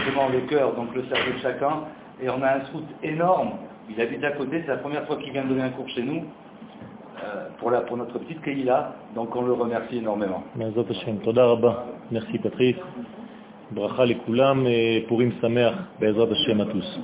[0.00, 1.74] directement le cœur, donc le cerveau de chacun,
[2.22, 3.52] et on a un scout énorme.
[3.90, 6.24] Il habite à côté, c'est la première fois qu'il vient donner un cours chez nous,
[7.24, 10.42] euh, pour, la, pour notre petite Keïla, donc on le remercie énormément.
[12.10, 12.76] Merci Patrice.
[13.70, 14.66] ברכה לכולם,
[15.08, 16.98] פורים שמח בעזרת השם הטוס.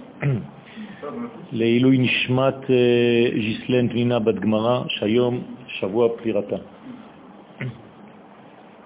[1.53, 2.71] לעילוי נשמת
[3.35, 6.57] ג'יסלן פנינה בת גמרא, שהיום שבוע פטירתה.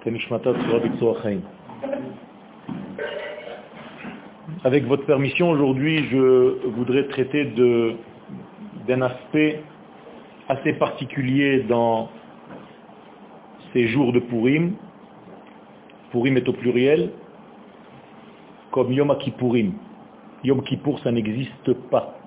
[0.00, 1.40] כנשמתה צורה בצורה חיים.
[4.63, 7.45] avec votre permission, aujourd'hui, je voudrais traiter
[8.87, 9.63] d'un aspect
[10.47, 12.09] assez particulier dans
[13.73, 14.73] ces jours de Purim.
[16.11, 17.09] Purim est au pluriel,
[18.69, 19.71] comme Yom Kippourim.
[20.43, 22.19] Yom Kippour, ça n'existe pas.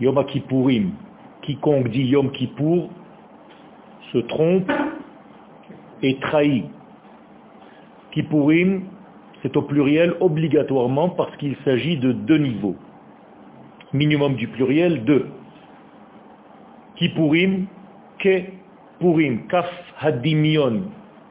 [0.00, 0.92] Yom Kippourim,
[1.42, 2.88] quiconque dit Yom Kippour
[4.12, 4.70] se trompe
[6.04, 6.66] et trahit.
[8.12, 8.84] Kippourim,
[9.42, 12.76] c'est au pluriel obligatoirement parce qu'il s'agit de deux niveaux.
[13.92, 15.26] Minimum du pluriel, deux.
[16.96, 17.66] Kippourim,
[18.18, 18.42] ke
[19.00, 19.66] purim, kaf
[19.98, 20.82] hadimion,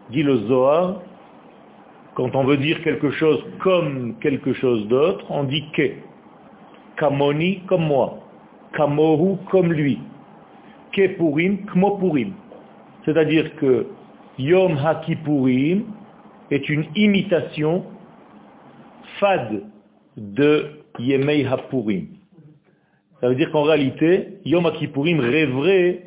[0.10, 1.02] dit le Zohar,
[2.16, 5.92] quand on veut dire quelque chose comme quelque chose d'autre, on dit ke.
[6.98, 8.20] Kamoni, comme moi.
[8.74, 10.00] Kamohu, comme lui.
[10.92, 12.34] Ke purim, kmo purim.
[13.06, 13.88] C'est-à-dire que
[14.38, 15.84] Yom HaKippurim
[16.52, 17.86] est une imitation
[19.20, 19.64] fade
[20.18, 20.66] de
[21.00, 22.08] Yemei HaPurim.
[23.22, 26.06] Ça veut dire qu'en réalité, Yom HaKippurim rêverait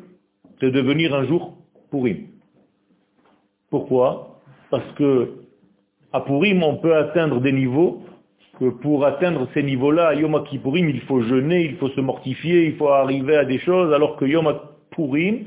[0.61, 1.57] de devenir un jour
[1.91, 2.27] Purim.
[3.69, 4.39] Pourquoi?
[4.71, 5.33] Parce que
[6.11, 8.03] à Purim, on peut atteindre des niveaux
[8.59, 12.65] que pour atteindre ces niveaux-là, à Yom Kippourim, il faut jeûner, il faut se mortifier,
[12.65, 14.59] il faut arriver à des choses, alors que Yom
[14.91, 15.45] Purim,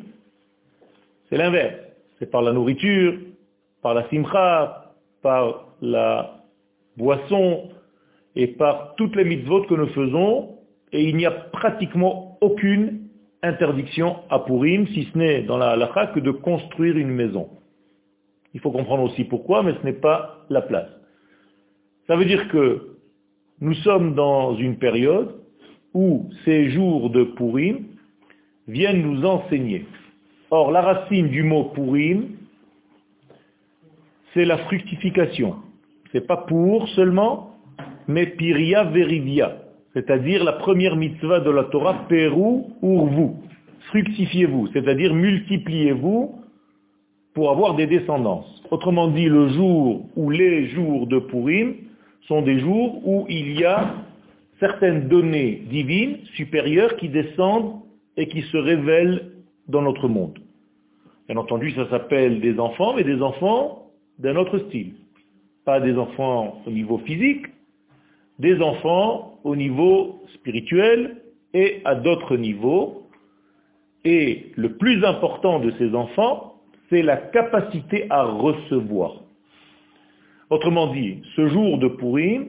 [1.29, 1.77] c'est l'inverse.
[2.19, 3.15] C'est par la nourriture,
[3.83, 6.37] par la simcha, par la
[6.97, 7.71] boisson
[8.35, 10.57] et par toutes les mitzvot que nous faisons,
[10.93, 13.09] et il n'y a pratiquement aucune
[13.43, 17.49] interdiction à Purim, si ce n'est dans la halakha que de construire une maison.
[18.55, 20.89] Il faut comprendre aussi pourquoi, mais ce n'est pas la place.
[22.07, 22.97] Ça veut dire que
[23.61, 25.35] nous sommes dans une période
[25.95, 27.85] où ces jours de Purim
[28.69, 29.87] viennent nous enseigner.
[30.51, 32.37] Or, la racine du mot Purim,
[34.35, 35.57] c'est la fructification.
[36.17, 37.51] C'est pas pour seulement,
[38.09, 39.59] mais piria verivia,
[39.93, 43.33] c'est-à-dire la première mitzvah de la Torah, Peru urvu,
[43.91, 46.37] fructifiez-vous, c'est-à-dire multipliez-vous
[47.35, 48.63] pour avoir des descendances.
[48.71, 51.75] Autrement dit, le jour ou les jours de Purim
[52.23, 53.97] sont des jours où il y a
[54.59, 57.75] certaines données divines supérieures qui descendent
[58.17, 59.33] et qui se révèlent
[59.69, 60.39] dans notre monde.
[61.29, 64.95] Bien entendu, ça s'appelle des enfants, mais des enfants d'un autre style.
[65.67, 67.47] Pas des enfants au niveau physique,
[68.39, 71.23] des enfants au niveau spirituel
[71.53, 73.09] et à d'autres niveaux.
[74.05, 76.55] Et le plus important de ces enfants,
[76.89, 79.23] c'est la capacité à recevoir.
[80.51, 82.49] Autrement dit, ce jour de Purim,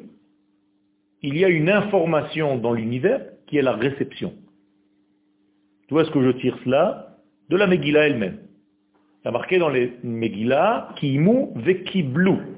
[1.23, 4.33] il y a une information dans l'univers qui est la réception.
[5.87, 7.17] Tu vois ce que je tire cela
[7.49, 8.37] De la Megillah elle-même.
[9.25, 12.56] Il a marqué dans les Megillah, Kimu vekiblu.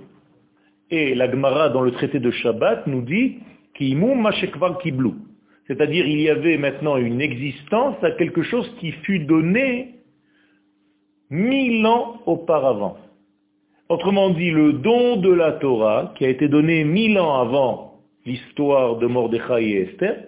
[0.92, 3.40] Et la Gemara dans le traité de Shabbat nous dit.
[5.68, 9.96] C'est-à-dire il y avait maintenant une existence à quelque chose qui fut donné
[11.30, 12.98] mille ans auparavant.
[13.88, 18.98] Autrement dit, le don de la Torah, qui a été donné mille ans avant l'histoire
[18.98, 20.26] de Mordechai et Esther,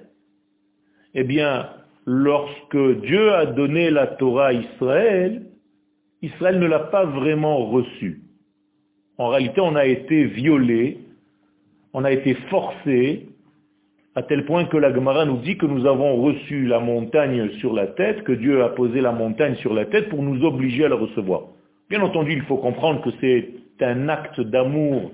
[1.13, 1.69] eh bien,
[2.05, 5.43] lorsque Dieu a donné la Torah à Israël,
[6.21, 8.20] Israël ne l'a pas vraiment reçue.
[9.17, 10.99] En réalité, on a été violé,
[11.93, 13.27] on a été forcé
[14.15, 17.73] à tel point que la Gemara nous dit que nous avons reçu la montagne sur
[17.73, 20.89] la tête, que Dieu a posé la montagne sur la tête pour nous obliger à
[20.89, 21.43] la recevoir.
[21.89, 23.49] Bien entendu, il faut comprendre que c'est
[23.81, 25.11] un acte d'amour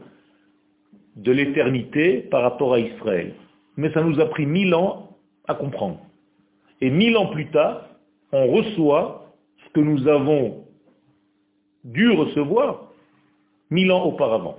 [1.15, 3.33] de l'éternité par rapport à Israël.
[3.77, 5.09] Mais ça nous a pris mille ans
[5.47, 5.99] à comprendre.
[6.81, 7.87] Et mille ans plus tard,
[8.31, 9.33] on reçoit
[9.63, 10.65] ce que nous avons
[11.83, 12.86] dû recevoir
[13.69, 14.57] mille ans auparavant.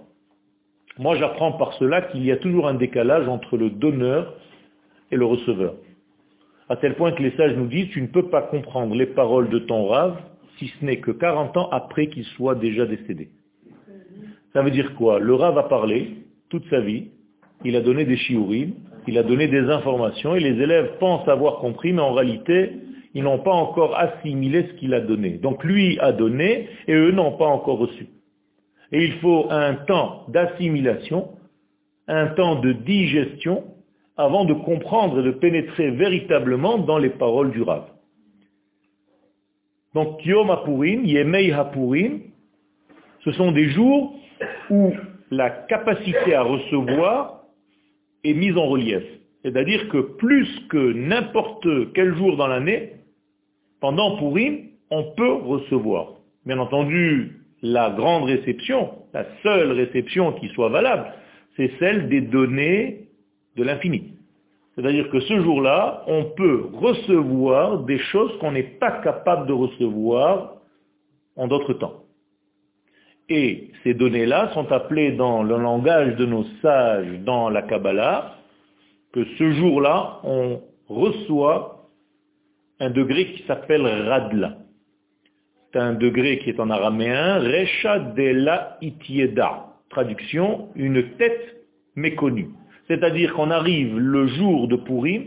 [0.98, 4.34] Moi, j'apprends par cela qu'il y a toujours un décalage entre le donneur
[5.10, 5.74] et le receveur.
[6.68, 9.48] À tel point que les sages nous disent, tu ne peux pas comprendre les paroles
[9.48, 10.16] de ton rave
[10.58, 13.28] si ce n'est que 40 ans après qu'il soit déjà décédé.
[14.52, 15.18] Ça veut dire quoi?
[15.18, 16.16] Le rave a parlé
[16.48, 17.08] toute sa vie,
[17.64, 18.72] il a donné des shiurim,
[19.06, 22.72] il a donné des informations, et les élèves pensent avoir compris, mais en réalité,
[23.14, 25.38] ils n'ont pas encore assimilé ce qu'il a donné.
[25.38, 28.08] Donc lui a donné, et eux n'ont pas encore reçu.
[28.92, 31.28] Et il faut un temps d'assimilation,
[32.06, 33.64] un temps de digestion
[34.16, 37.84] avant de comprendre et de pénétrer véritablement dans les paroles du Rav.
[39.94, 42.20] Donc Yom HaPurim, Yemei HaPurim,
[43.24, 44.14] ce sont des jours
[44.70, 44.92] où
[45.30, 47.44] la capacité à recevoir
[48.24, 49.02] est mise en relief.
[49.42, 52.92] C'est-à-dire que plus que n'importe quel jour dans l'année,
[53.80, 56.14] pendant Purim, on peut recevoir.
[56.44, 61.12] Bien entendu, la grande réception, la seule réception qui soit valable,
[61.56, 63.08] c'est celle des données
[63.56, 64.12] de l'infini.
[64.74, 70.54] C'est-à-dire que ce jour-là, on peut recevoir des choses qu'on n'est pas capable de recevoir
[71.34, 72.04] en d'autres temps.
[73.28, 78.36] Et ces données-là sont appelées dans le langage de nos sages dans la Kabbalah,
[79.12, 81.88] que ce jour-là, on reçoit
[82.80, 84.57] un degré qui s'appelle Radla.
[85.72, 89.66] C'est un degré qui est en araméen, Recha de la Itieda.
[89.90, 91.56] Traduction, une tête
[91.94, 92.48] méconnue.
[92.86, 95.24] C'est-à-dire qu'on arrive le jour de Purim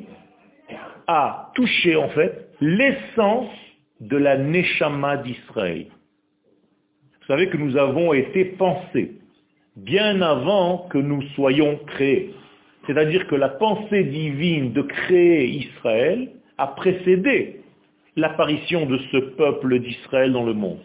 [1.08, 3.52] à toucher en fait l'essence
[4.00, 5.88] de la Neshama d'Israël.
[7.20, 9.12] Vous savez que nous avons été pensés
[9.76, 12.34] bien avant que nous soyons créés.
[12.88, 17.61] C'est-à-dire que la pensée divine de créer Israël a précédé
[18.16, 20.80] l'apparition de ce peuple d'Israël dans le monde.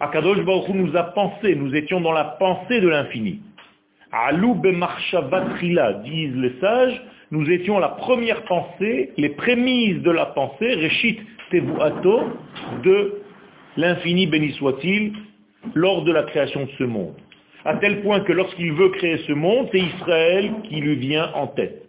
[0.00, 3.40] Akadosh Baruch nous a pensé, nous étions dans la pensée de l'infini.
[4.12, 10.74] Alou batrila, disent les sages, nous étions la première pensée, les prémices de la pensée,
[10.74, 11.20] Reshit
[11.50, 12.20] Tevuato,
[12.84, 13.22] de
[13.76, 15.12] l'infini béni soit-il,
[15.74, 17.14] lors de la création de ce monde.
[17.64, 21.46] À tel point que lorsqu'il veut créer ce monde, c'est Israël qui lui vient en
[21.46, 21.82] tête.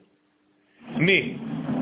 [1.00, 1.36] Mais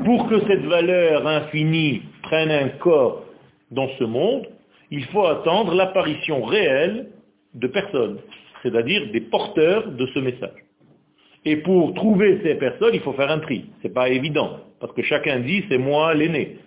[0.04, 3.24] pour que cette valeur infinie prenne un corps
[3.70, 4.46] dans ce monde,
[4.90, 7.08] il faut attendre l'apparition réelle
[7.54, 8.18] de personnes,
[8.62, 10.62] c'est-à-dire des porteurs de ce message.
[11.44, 13.64] Et pour trouver ces personnes, il faut faire un tri.
[13.82, 16.58] Ce n'est pas évident, parce que chacun dit c'est moi l'aîné.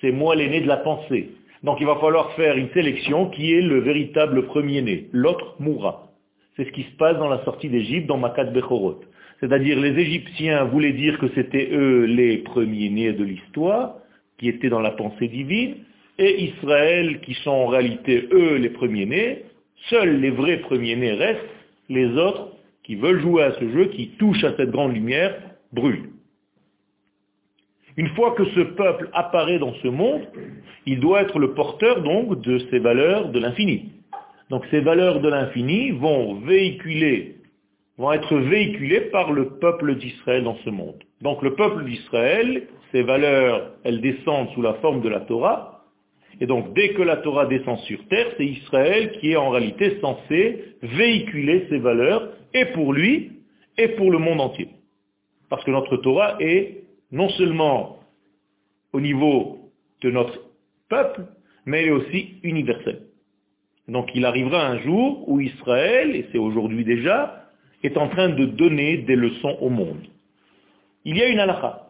[0.00, 1.30] C'est moi l'aîné de la pensée.
[1.62, 5.08] Donc il va falloir faire une sélection qui est le véritable premier-né.
[5.12, 6.12] L'autre mourra.
[6.56, 9.00] C'est ce qui se passe dans la sortie d'Égypte, dans Makat Bechorot.
[9.40, 13.96] C'est-à-dire les Égyptiens voulaient dire que c'était eux les premiers-nés de l'histoire,
[14.38, 15.76] qui étaient dans la pensée divine,
[16.18, 19.44] et Israël, qui sont en réalité eux les premiers-nés,
[19.90, 21.40] seuls les vrais premiers-nés restent,
[21.88, 22.52] les autres
[22.82, 25.36] qui veulent jouer à ce jeu, qui touchent à cette grande lumière,
[25.72, 26.10] brûlent.
[27.96, 30.22] Une fois que ce peuple apparaît dans ce monde,
[30.84, 33.90] il doit être le porteur donc de ces valeurs de l'infini.
[34.50, 37.35] Donc ces valeurs de l'infini vont véhiculer,
[37.98, 41.02] vont être véhiculées par le peuple d'Israël dans ce monde.
[41.22, 45.84] Donc le peuple d'Israël, ces valeurs, elles descendent sous la forme de la Torah.
[46.40, 49.98] Et donc dès que la Torah descend sur terre, c'est Israël qui est en réalité
[50.00, 53.32] censé véhiculer ces valeurs, et pour lui,
[53.78, 54.68] et pour le monde entier.
[55.48, 58.00] Parce que notre Torah est non seulement
[58.92, 59.70] au niveau
[60.02, 60.40] de notre
[60.88, 61.22] peuple,
[61.64, 63.02] mais elle est aussi universelle.
[63.88, 67.45] Donc il arrivera un jour où Israël, et c'est aujourd'hui déjà,
[67.86, 70.04] est en train de donner des leçons au monde.
[71.04, 71.82] Il y a une halakha.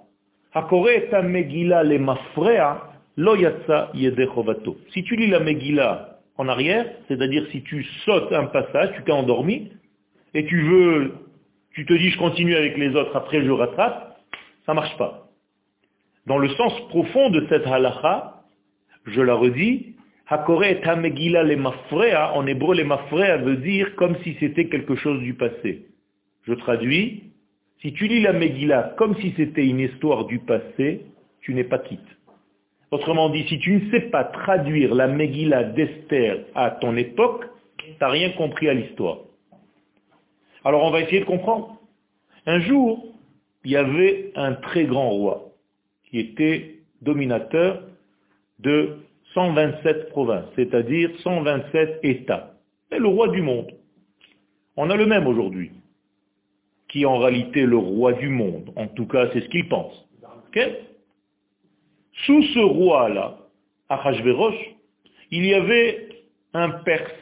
[4.93, 9.12] Si tu lis la Megillah en arrière, c'est-à-dire si tu sautes un passage, tu t'es
[9.12, 9.72] endormi,
[10.34, 11.14] et tu veux,
[11.72, 14.19] tu te dis je continue avec les autres, après je rattrape,
[14.65, 15.29] ça ne marche pas.
[16.26, 18.43] Dans le sens profond de cette halakha,
[19.06, 19.95] je la redis,
[20.28, 20.64] Hakore
[20.98, 25.34] Megillah le mafrea, en hébreu le mafrea veut dire comme si c'était quelque chose du
[25.34, 25.86] passé.
[26.42, 27.22] Je traduis,
[27.80, 31.02] si tu lis la Megillah comme si c'était une histoire du passé,
[31.42, 32.00] tu n'es pas quitte.
[32.90, 37.44] Autrement dit, si tu ne sais pas traduire la Megillah d'Esther à ton époque,
[37.78, 39.18] tu n'as rien compris à l'histoire.
[40.64, 41.80] Alors on va essayer de comprendre.
[42.46, 43.06] Un jour,
[43.64, 45.52] il y avait un très grand roi
[46.10, 47.82] qui était dominateur
[48.58, 49.06] de
[49.36, 52.55] 127 provinces, c'est-à-dire 127 États.
[52.90, 53.70] C'est le roi du monde.
[54.78, 55.72] On a le même aujourd'hui,
[56.88, 58.72] qui en réalité le roi du monde.
[58.76, 60.08] En tout cas, c'est ce qu'il pense.
[62.24, 63.36] Sous ce roi-là,
[63.90, 64.56] Achashverosh,
[65.31, 66.08] il y avait
[66.55, 67.12] un Perse,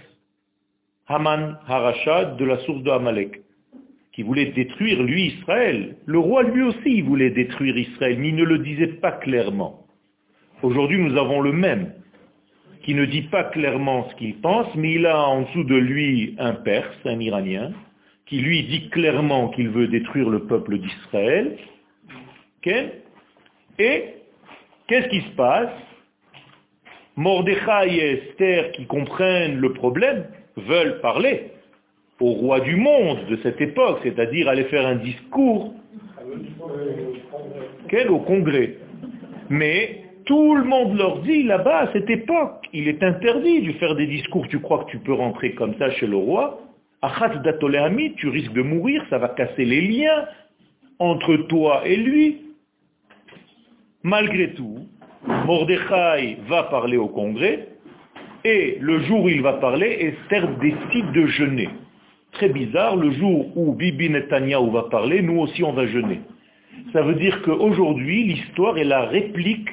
[1.09, 3.41] Haman Harashad, de la source de Amalek
[4.13, 5.97] qui voulait détruire, lui, Israël.
[6.07, 9.85] Le roi, lui aussi, voulait détruire Israël, mais il ne le disait pas clairement.
[10.63, 11.93] Aujourd'hui, nous avons le même,
[12.85, 16.37] qui ne dit pas clairement ce qu'il pense, mais il a en dessous de lui
[16.39, 17.73] un Perse, un Iranien,
[18.27, 21.57] qui lui dit clairement qu'il veut détruire le peuple d'Israël.
[23.79, 24.15] Et
[24.87, 25.71] qu'est-ce qui se passe?
[27.17, 30.27] Mordechai et Esther, qui comprennent le problème,
[30.57, 31.51] veulent parler.
[32.21, 35.75] au roi du monde de cette époque, c'est-à-dire aller faire un discours
[38.09, 38.79] au congrès.
[39.51, 43.95] Mais tout le monde leur dit là-bas, à cette époque, il est interdit de faire
[43.95, 44.49] des discours.
[44.49, 46.61] Tu crois que tu peux rentrer comme ça chez le roi?
[47.01, 50.27] Achat datoléami, tu risques de mourir, ça va casser les liens
[50.99, 52.43] entre toi et lui.
[54.03, 54.79] Malgré tout,
[55.27, 57.69] Mordechai va parler au congrès,
[58.45, 61.69] et le jour où il va parler, Esther décide de jeûner.
[62.33, 66.21] Très bizarre, le jour où Bibi Netanyahu va parler, nous aussi on va jeûner.
[66.93, 69.69] Ça veut dire qu'aujourd'hui, l'histoire est la réplique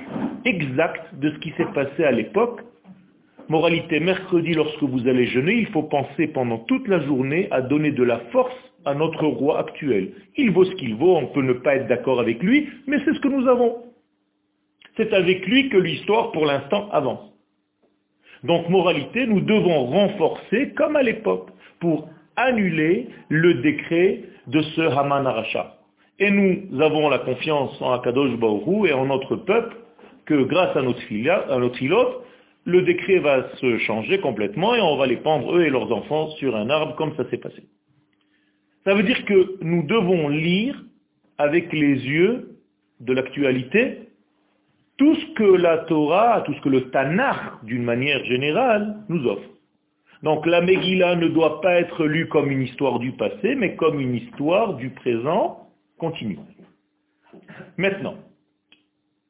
[0.45, 2.61] exacte de ce qui s'est passé à l'époque.
[3.51, 7.91] Moralité, mercredi, lorsque vous allez jeûner, il faut penser pendant toute la journée à donner
[7.91, 8.55] de la force
[8.85, 10.13] à notre roi actuel.
[10.37, 13.13] Il vaut ce qu'il vaut, on peut ne pas être d'accord avec lui, mais c'est
[13.13, 13.79] ce que nous avons.
[14.95, 17.29] C'est avec lui que l'histoire, pour l'instant, avance.
[18.45, 21.49] Donc, moralité, nous devons renforcer, comme à l'époque,
[21.81, 25.75] pour annuler le décret de ce Haman Aracha.
[26.19, 29.75] Et nous avons la confiance en Akadosh Baoru et en notre peuple
[30.25, 31.01] que grâce à notre,
[31.49, 31.57] à
[32.65, 36.29] le décret va se changer complètement et on va les pendre, eux et leurs enfants,
[36.31, 37.63] sur un arbre comme ça s'est passé.
[38.83, 40.83] Ça veut dire que nous devons lire
[41.37, 42.57] avec les yeux
[42.99, 44.09] de l'actualité
[44.97, 49.49] tout ce que la Torah, tout ce que le Tanakh, d'une manière générale, nous offre.
[50.21, 53.99] Donc la Megillah ne doit pas être lue comme une histoire du passé, mais comme
[53.99, 56.37] une histoire du présent continue.
[57.77, 58.15] Maintenant,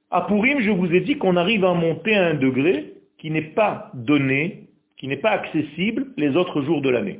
[0.10, 2.91] à Purim, je vous ai dit qu'on arrive à monter à un degré
[3.22, 7.20] qui n'est pas donné, qui n'est pas accessible les autres jours de l'année.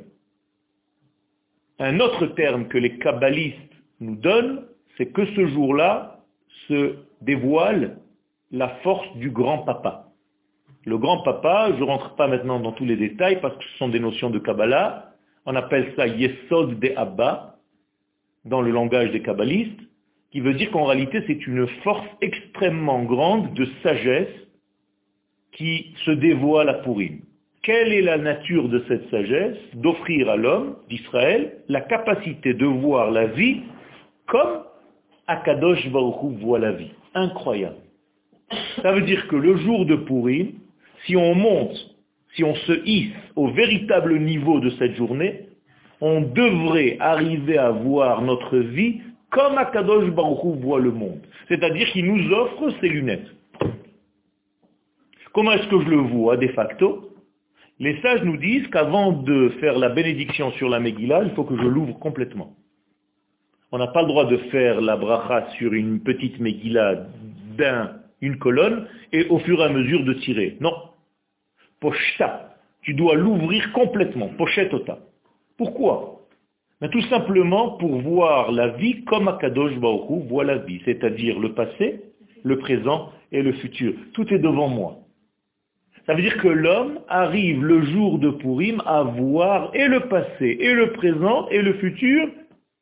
[1.78, 3.56] Un autre terme que les kabbalistes
[4.00, 4.64] nous donnent,
[4.96, 6.18] c'est que ce jour-là
[6.66, 7.98] se dévoile
[8.50, 10.08] la force du grand papa.
[10.84, 13.78] Le grand papa, je ne rentre pas maintenant dans tous les détails parce que ce
[13.78, 15.12] sont des notions de Kabbalah,
[15.46, 17.58] on appelle ça Yesod de Abba,
[18.44, 19.80] dans le langage des kabbalistes,
[20.32, 24.42] qui veut dire qu'en réalité c'est une force extrêmement grande de sagesse
[25.52, 27.20] qui se dévoile à Purim.
[27.62, 33.10] Quelle est la nature de cette sagesse D'offrir à l'homme d'Israël la capacité de voir
[33.10, 33.60] la vie
[34.26, 34.64] comme
[35.28, 36.90] Akadosh Baruch voit la vie?
[37.14, 37.76] Incroyable.
[38.82, 40.52] Ça veut dire que le jour de Purim,
[41.06, 41.76] si on monte,
[42.34, 45.46] si on se hisse au véritable niveau de cette journée,
[46.00, 51.20] on devrait arriver à voir notre vie comme Akadosh Baruch voit le monde.
[51.48, 53.28] C'est-à-dire qu'il nous offre ses lunettes.
[55.32, 57.10] Comment est-ce que je le vois de facto?
[57.78, 61.56] Les sages nous disent qu'avant de faire la bénédiction sur la Megillah, il faut que
[61.56, 62.54] je l'ouvre complètement.
[63.72, 67.06] On n'a pas le droit de faire la bracha sur une petite Megillah
[67.56, 70.56] d'un une colonne et au fur et à mesure de tirer.
[70.60, 70.74] Non.
[71.80, 72.56] Pochta.
[72.82, 74.28] Tu dois l'ouvrir complètement.
[74.38, 74.98] Pochetota.
[75.58, 76.20] Pourquoi?
[76.80, 81.52] Ben, Tout simplement pour voir la vie comme Akadosh Baruch voit la vie, c'est-à-dire le
[81.54, 82.00] passé,
[82.44, 83.94] le présent et le futur.
[84.14, 85.01] Tout est devant moi.
[86.06, 90.56] Ça veut dire que l'homme arrive le jour de Purim à voir et le passé,
[90.60, 92.28] et le présent, et le futur.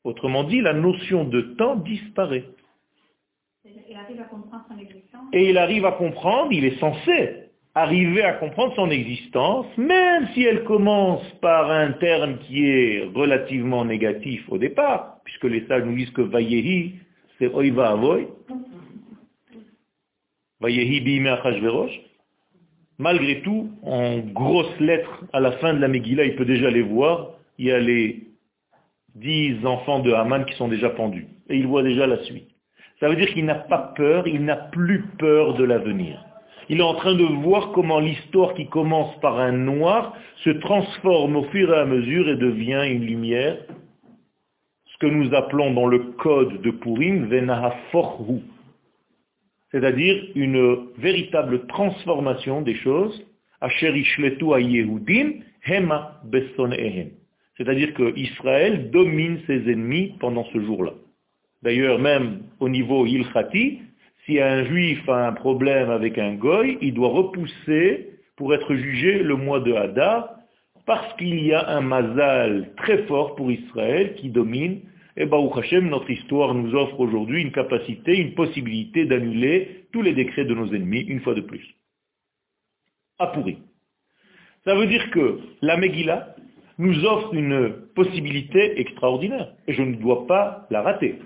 [0.05, 2.45] Autrement dit, la notion de temps disparaît.
[5.33, 10.43] Et il arrive à comprendre, il est censé arriver à comprendre son existence, même si
[10.43, 15.95] elle commence par un terme qui est relativement négatif au départ, puisque les sages nous
[15.95, 16.95] disent que Vayehi,
[17.39, 18.27] c'est Oiva Avoy.
[20.61, 21.39] Vayehi Bime
[23.01, 26.83] Malgré tout, en grosses lettres, à la fin de la Megillah, il peut déjà les
[26.83, 28.25] voir, il y a les
[29.15, 31.27] dix enfants de Haman qui sont déjà pendus.
[31.49, 32.51] Et il voit déjà la suite.
[33.01, 36.23] Ça veut dire qu'il n'a pas peur, il n'a plus peur de l'avenir.
[36.69, 40.15] Il est en train de voir comment l'histoire qui commence par un noir
[40.45, 43.57] se transforme au fur et à mesure et devient une lumière,
[44.85, 48.43] ce que nous appelons dans le code de Purim, Venahaforhu,
[49.71, 53.25] c'est-à-dire une véritable transformation des choses,
[57.57, 60.93] C'est-à-dire que Israël domine ses ennemis pendant ce jour-là.
[61.63, 63.81] D'ailleurs, même au niveau ilchati,
[64.25, 69.23] si un juif a un problème avec un goy, il doit repousser pour être jugé
[69.23, 70.31] le mois de Hadar,
[70.87, 74.81] parce qu'il y a un mazal très fort pour Israël qui domine.
[75.17, 80.13] Et Baruch Hashem, notre histoire nous offre aujourd'hui une capacité, une possibilité d'annuler tous les
[80.13, 81.67] décrets de nos ennemis, une fois de plus.
[83.19, 83.59] À pourri.
[84.65, 86.35] Ça veut dire que la Megillah
[86.79, 91.19] nous offre une possibilité extraordinaire, et je ne dois pas la rater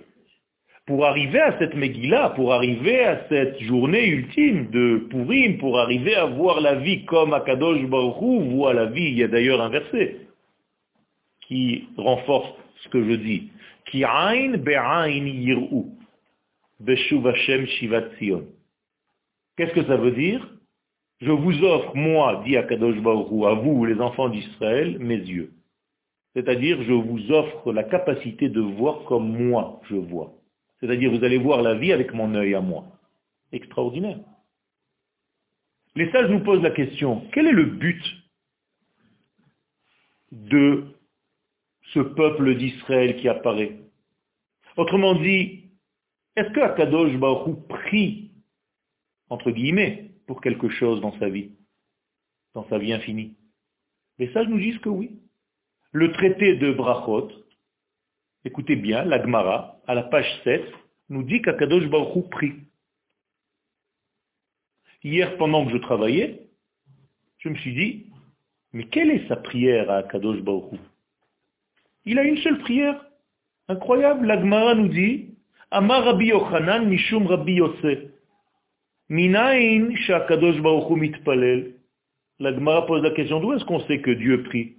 [0.87, 6.15] pour arriver à cette Megillah, pour arriver à cette journée ultime de Purim, pour arriver
[6.15, 9.63] à voir la vie comme Akadosh Baruch Hu voit la vie, il y a d'ailleurs
[9.63, 10.17] un verset
[11.47, 13.51] qui renforce ce que je dis.
[13.95, 15.85] Ain yir'u.
[16.81, 18.47] Beshuv Hashem shivat Zion.
[19.57, 20.49] Qu'est-ce que ça veut dire?
[21.21, 25.53] Je vous offre, moi, dit Akadosh Baruch à vous, les enfants d'Israël, mes yeux.
[26.35, 30.33] C'est-à-dire, je vous offre la capacité de voir comme moi je vois.
[30.81, 32.85] C'est-à-dire, vous allez voir la vie avec mon œil à moi.
[33.53, 34.19] Extraordinaire.
[35.95, 38.03] Les sages nous posent la question, quel est le but
[40.33, 40.85] de
[41.95, 43.79] ce peuple d'Israël qui apparaît
[44.77, 45.71] Autrement dit,
[46.35, 48.33] est-ce que Akadosh Baruch prie,
[49.31, 51.53] entre guillemets, pour quelque chose dans sa vie,
[52.55, 53.37] dans sa vie infinie?
[54.19, 55.21] Les sages nous disent que oui.
[55.93, 57.31] Le traité de Brachot,
[58.45, 60.65] écoutez bien, l'Agmara, à la page 7,
[61.11, 62.55] nous dit qu'Akadosh Baruch prie.
[65.05, 66.49] Hier, pendant que je travaillais,
[67.39, 68.07] je me suis dit,
[68.73, 70.81] mais quelle est sa prière à Akadosh Baruch
[72.05, 73.05] Il a une seule prière.
[73.69, 75.35] Incroyable, l'Agmara nous dit,
[75.71, 78.01] Amar Rabbi Yochanan Mishum Rabbi Yosef.
[79.09, 81.75] Minayin Shakadosh Baruch mitpalel.
[82.39, 84.77] L'Agmara pose la question, d'où est-ce qu'on sait que Dieu prie?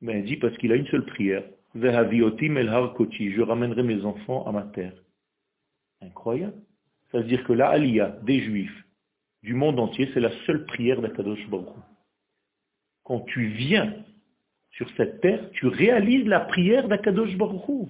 [0.00, 1.44] Mais ben, il dit parce qu'il a une seule prière.
[1.74, 4.94] Vehaviotim je ramènerai mes enfants à ma terre.
[6.00, 6.60] Incroyable.
[7.10, 8.84] Ça veut dire que la aliyah des juifs
[9.42, 11.68] du monde entier, c'est la seule prière d'Akadosh Baruch
[13.04, 13.94] Quand tu viens
[14.82, 17.88] sur cette terre, tu réalises la prière d'Akadosh Baruch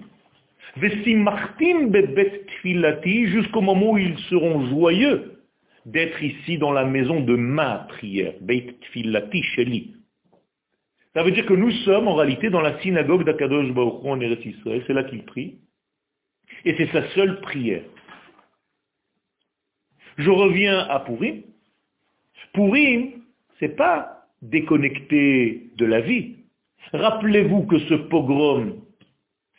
[3.27, 5.39] jusqu'au moment où ils seront joyeux
[5.85, 8.33] d'être ici dans la maison de ma prière.
[8.41, 9.95] Beit Tfilati Sheli.
[11.13, 14.45] Ça veut dire que nous sommes en réalité dans la synagogue d'Akadosh Baruch en Eretz
[14.45, 15.59] Israël, c'est là qu'il prie.
[16.65, 17.83] Et c'est sa seule prière.
[20.17, 21.41] Je reviens à Purim.
[22.53, 23.23] Purim,
[23.59, 26.35] c'est pas déconnecté de la vie.
[26.91, 28.75] Rappelez-vous que ce pogrom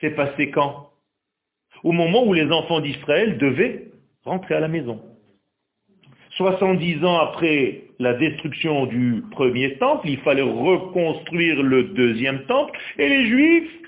[0.01, 0.91] s'est passé quand?
[1.83, 3.91] Au moment où les enfants d'Israël devaient
[4.25, 5.01] rentrer à la maison.
[6.37, 13.09] 70 ans après la destruction du premier temple, il fallait reconstruire le deuxième temple, et
[13.09, 13.81] les Juifs,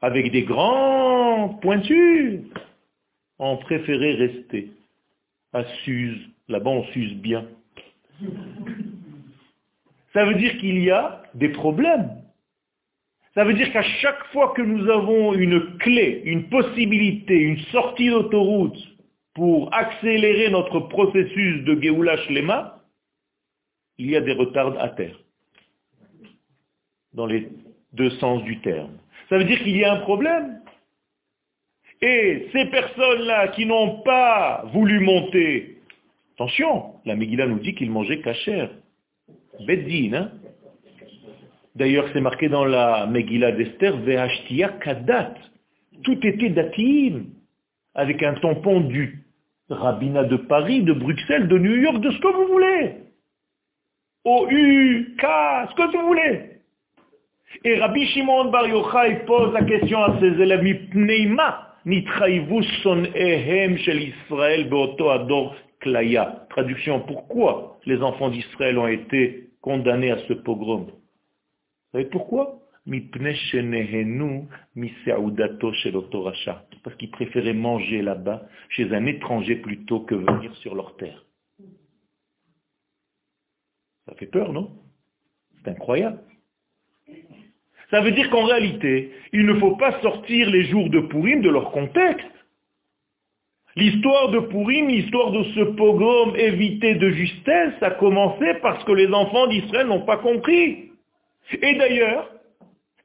[0.00, 2.40] avec des grands pointures,
[3.38, 4.70] ont préféré rester
[5.52, 6.28] à Suse.
[6.48, 7.46] Là-bas, on s'use bien.
[10.12, 12.10] Ça veut dire qu'il y a des problèmes.
[13.34, 18.08] Ça veut dire qu'à chaque fois que nous avons une clé, une possibilité, une sortie
[18.08, 18.78] d'autoroute
[19.34, 22.80] pour accélérer notre processus de Geoula Shlema,
[23.98, 25.18] il y a des retards à terre.
[27.12, 27.48] Dans les
[27.92, 28.98] deux sens du terme.
[29.28, 30.60] Ça veut dire qu'il y a un problème.
[32.00, 35.78] Et ces personnes-là qui n'ont pas voulu monter,
[36.34, 38.70] attention, la Megillah nous dit qu'ils mangeaient cachère.
[39.66, 40.32] Beddin, hein
[41.74, 45.34] D'ailleurs, c'est marqué dans la Megillah d'Esther, Vehashtia Kadat.
[46.04, 47.24] Tout était datim,
[47.94, 49.24] avec un tampon du
[49.68, 52.92] rabbinat de Paris, de Bruxelles, de New York, de ce que vous voulez.
[54.24, 55.22] O-U-K,
[55.70, 56.54] ce que vous voulez.
[57.64, 60.64] Et Rabbi Shimon Bar Yochai pose la question à ses élèves,
[62.82, 66.46] son ehem shel Israël beoto ador klaya.
[66.50, 70.86] Traduction, pourquoi les enfants d'Israël ont été condamnés à ce pogrom?
[71.94, 72.58] Savez pourquoi?
[76.82, 81.24] Parce qu'ils préféraient manger là-bas chez un étranger plutôt que venir sur leur terre.
[84.06, 84.70] Ça fait peur, non?
[85.62, 86.18] C'est incroyable.
[87.90, 91.48] Ça veut dire qu'en réalité, il ne faut pas sortir les jours de Purim de
[91.48, 92.26] leur contexte.
[93.76, 99.08] L'histoire de Purim, l'histoire de ce pogrom évité de justesse, a commencé parce que les
[99.08, 100.90] enfants d'Israël n'ont pas compris.
[101.52, 102.30] Et d'ailleurs,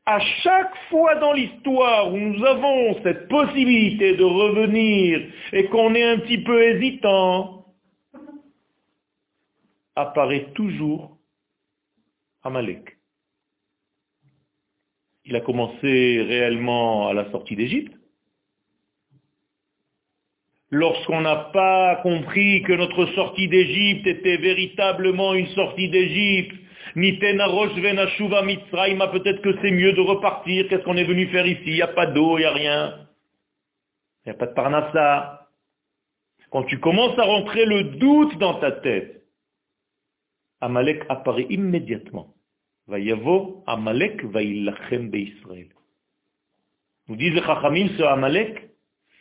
[0.05, 5.21] à chaque fois dans l'histoire où nous avons cette possibilité de revenir
[5.53, 7.65] et qu'on est un petit peu hésitant,
[9.95, 11.17] apparaît toujours
[12.43, 12.97] Amalek.
[15.25, 17.93] Il a commencé réellement à la sortie d'Égypte.
[20.71, 26.55] Lorsqu'on n'a pas compris que notre sortie d'Égypte était véritablement une sortie d'Égypte,
[29.07, 31.63] peut-être que c'est mieux de repartir, qu'est-ce qu'on est venu faire ici?
[31.65, 33.07] Il n'y a pas d'eau, il n'y a rien.
[34.25, 35.47] Il n'y a pas de parnassa.
[36.51, 39.23] Quand tu commences à rentrer le doute dans ta tête,
[40.61, 42.33] Amalek apparaît immédiatement.
[42.87, 45.69] Vayavo Amalek vaillachem Israël.
[47.07, 48.69] Nous disent les Chachamim, ce Amalek,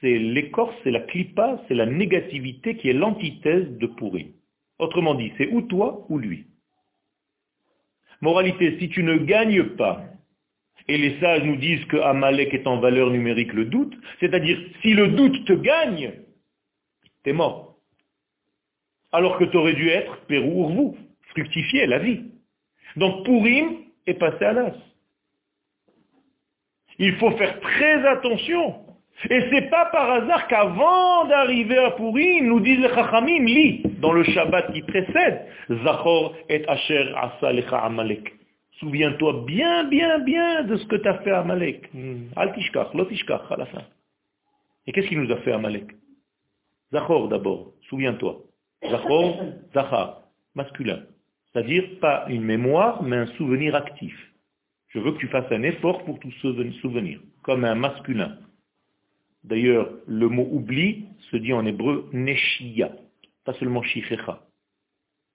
[0.00, 4.34] c'est l'écorce, c'est la clipa, c'est la négativité qui est l'antithèse de pourri.
[4.78, 6.47] Autrement dit, c'est ou toi ou lui.
[8.20, 10.02] Moralité, si tu ne gagnes pas
[10.88, 13.94] Et les sages nous disent que Amalek est en valeur numérique le doute.
[14.20, 16.12] C'est-à-dire, si le doute te gagne,
[17.22, 17.76] t'es mort.
[19.12, 20.96] Alors que tu aurais dû être Pérou vous,
[21.30, 22.22] fructifier la vie.
[22.96, 23.76] Donc Pourim
[24.06, 24.74] est passé à l'as.
[26.98, 28.84] Il faut faire très attention.
[29.30, 34.12] Et c'est pas par hasard qu'avant d'arriver à Pourim, nous disent les Chachamim, lit, dans
[34.12, 35.46] le Shabbat qui précède,
[35.84, 38.34] Zachor et Asher Asa lecha Amalek.
[38.78, 41.92] Souviens-toi bien, bien, bien de ce que tu as fait à Amalek.
[41.92, 42.28] Hmm.
[42.36, 43.82] Al tishkach, lo à la fin.
[44.86, 45.90] Et qu'est-ce qu'il nous a fait Amalek?
[46.92, 48.40] Zachor d'abord, souviens-toi.
[48.88, 50.22] Zachor, Zachar,
[50.54, 51.02] masculin.
[51.52, 54.14] C'est-à-dire pas une mémoire, mais un souvenir actif.
[54.88, 56.30] Je veux que tu fasses un effort pour tout
[56.80, 58.38] souvenir, comme un masculin.
[59.44, 62.92] D'ailleurs, le mot oubli se dit en hébreu neshia,
[63.48, 64.42] pas seulement shifecha,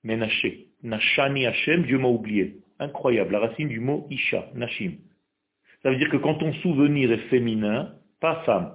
[0.04, 0.68] mais naché.
[0.84, 2.58] Nashani Hashem, Dieu m'a oublié.
[2.78, 4.98] Incroyable, la racine du mot isha, nashim.
[5.82, 8.74] Ça veut dire que quand ton souvenir est féminin, pas femme.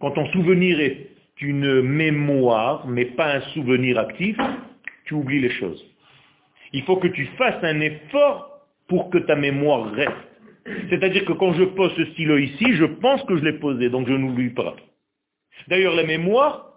[0.00, 4.36] Quand ton souvenir est une mémoire, mais pas un souvenir actif,
[5.04, 5.84] tu oublies les choses.
[6.72, 10.10] Il faut que tu fasses un effort pour que ta mémoire reste.
[10.90, 14.08] C'est-à-dire que quand je pose ce stylo ici, je pense que je l'ai posé, donc
[14.08, 14.74] je n'oublie pas.
[15.68, 16.71] D'ailleurs, la mémoire,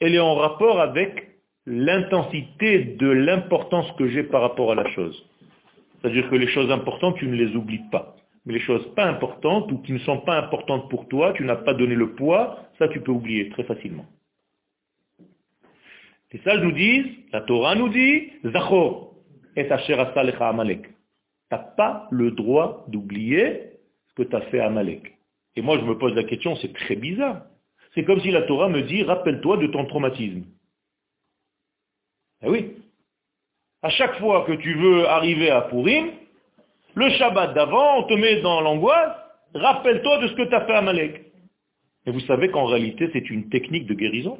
[0.00, 1.28] elle est en rapport avec
[1.66, 5.26] l'intensité de l'importance que j'ai par rapport à la chose.
[6.00, 8.16] C'est-à-dire que les choses importantes, tu ne les oublies pas.
[8.46, 11.56] Mais les choses pas importantes ou qui ne sont pas importantes pour toi, tu n'as
[11.56, 14.06] pas donné le poids, ça tu peux oublier très facilement.
[16.32, 19.14] Les sages nous disent, la Torah nous dit, Zachor
[19.56, 20.86] et Amalek
[21.50, 23.72] n'as pas le droit d'oublier
[24.08, 25.16] ce que tu as fait à Amalek.
[25.56, 27.42] Et moi, je me pose la question, c'est très bizarre.
[27.94, 30.44] C'est comme si la Torah me dit, rappelle-toi de ton traumatisme.
[32.42, 32.72] Eh oui.
[33.82, 36.10] À chaque fois que tu veux arriver à Purim,
[36.94, 39.16] le Shabbat d'avant, on te met dans l'angoisse,
[39.54, 41.22] rappelle-toi de ce que tu as fait à Amalek.
[42.06, 44.38] Et vous savez qu'en réalité, c'est une technique de guérison.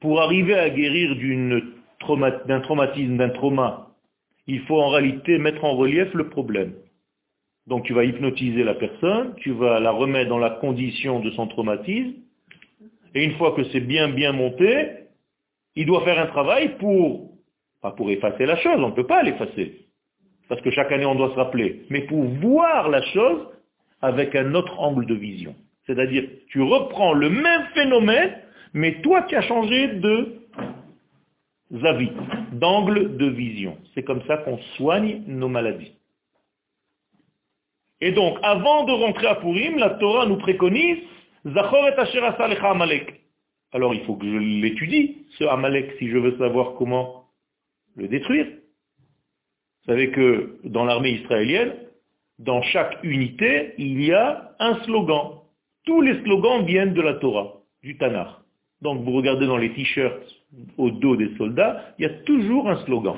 [0.00, 3.90] Pour arriver à guérir d'un traumatisme, d'un trauma,
[4.46, 6.74] il faut en réalité mettre en relief le problème.
[7.66, 11.46] Donc tu vas hypnotiser la personne, tu vas la remettre dans la condition de son
[11.46, 12.12] traumatisme,
[13.14, 14.90] et une fois que c'est bien bien monté,
[15.76, 17.30] il doit faire un travail pour,
[17.80, 19.86] pas pour effacer la chose, on ne peut pas l'effacer,
[20.48, 23.48] parce que chaque année on doit se rappeler, mais pour voir la chose
[24.02, 25.54] avec un autre angle de vision.
[25.86, 28.38] C'est-à-dire, tu reprends le même phénomène,
[28.72, 30.40] mais toi qui as changé de
[31.72, 32.10] zavi,
[32.52, 33.78] d'angle de vision.
[33.94, 35.92] C'est comme ça qu'on soigne nos maladies.
[38.00, 40.98] Et donc, avant de rentrer à Purim, la Torah nous préconise
[41.46, 42.20] Zachor et Asher
[42.62, 43.20] Amalek.
[43.72, 47.24] Alors il faut que je l'étudie, ce Amalek, si je veux savoir comment
[47.96, 48.46] le détruire.
[48.46, 51.74] Vous savez que dans l'armée israélienne,
[52.38, 55.40] dans chaque unité, il y a un slogan.
[55.84, 58.28] Tous les slogans viennent de la Torah, du Tanakh.
[58.80, 60.22] Donc vous regardez dans les t-shirts
[60.78, 63.16] au dos des soldats, il y a toujours un slogan.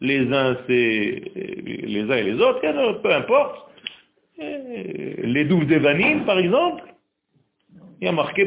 [0.00, 2.60] Les uns, c'est les uns et les autres,
[3.02, 3.70] peu importe.
[4.38, 6.82] Les douves d'Evanim, par exemple,
[8.00, 8.44] il y a marqué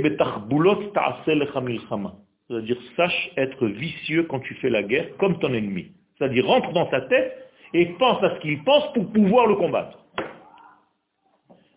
[2.47, 5.91] C'est-à-dire, sache être vicieux quand tu fais la guerre, comme ton ennemi.
[6.17, 7.37] C'est-à-dire, rentre dans sa tête
[7.73, 9.97] et pense à ce qu'il pense pour pouvoir le combattre.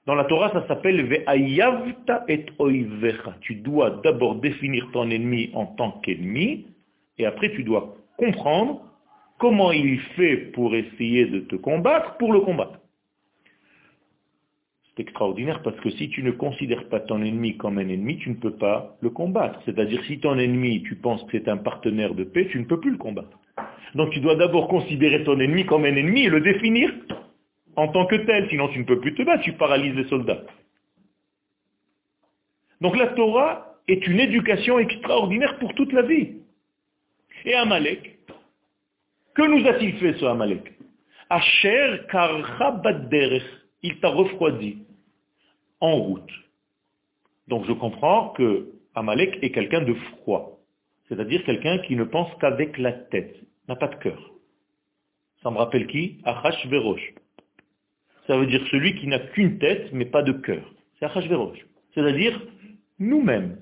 [0.06, 3.36] Dans la Torah, ça s'appelle Ve'ayavta et oivecha.
[3.40, 6.66] Tu dois d'abord définir ton ennemi en tant qu'ennemi,
[7.16, 8.82] et après tu dois comprendre
[9.38, 12.78] comment il fait pour essayer de te combattre, pour le combattre.
[14.96, 18.30] C'est extraordinaire parce que si tu ne considères pas ton ennemi comme un ennemi, tu
[18.30, 19.60] ne peux pas le combattre.
[19.64, 22.78] C'est-à-dire si ton ennemi, tu penses que c'est un partenaire de paix, tu ne peux
[22.78, 23.36] plus le combattre.
[23.94, 26.92] Donc tu dois d'abord considérer ton ennemi comme un ennemi et le définir
[27.76, 30.42] en tant que tel, sinon tu ne peux plus te battre, tu paralyses les soldats.
[32.80, 36.36] Donc la Torah est une éducation extraordinaire pour toute la vie.
[37.44, 38.18] Et Amalek,
[39.34, 40.72] que nous a-t-il fait ce Amalek?
[41.30, 42.00] Asher
[43.84, 44.78] il t'a refroidi
[45.78, 46.32] en route.
[47.46, 50.58] Donc je comprends que Amalek est quelqu'un de froid,
[51.08, 53.36] c'est-à-dire quelqu'un qui ne pense qu'avec la tête,
[53.68, 54.32] n'a pas de cœur.
[55.44, 56.18] Ça me rappelle qui?
[56.24, 57.14] Achash Verosh
[58.26, 60.62] ça veut dire celui qui n'a qu'une tête mais pas de cœur.
[60.98, 61.58] C'est Achashverosh.
[61.94, 62.40] C'est-à-dire
[62.98, 63.58] nous-mêmes.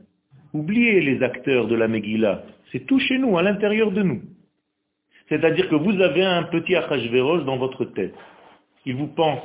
[0.52, 2.44] Oubliez les acteurs de la Megillah.
[2.70, 4.22] C'est tout chez nous, à l'intérieur de nous.
[5.28, 8.14] C'est-à-dire que vous avez un petit Achashverosh dans votre tête.
[8.84, 9.42] Il vous pense,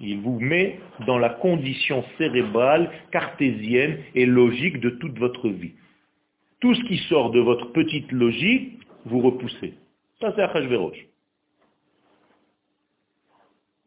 [0.00, 5.72] il vous met dans la condition cérébrale, cartésienne et logique de toute votre vie.
[6.60, 9.74] Tout ce qui sort de votre petite logique, vous repoussez.
[10.20, 11.06] Ça c'est Achashverosh.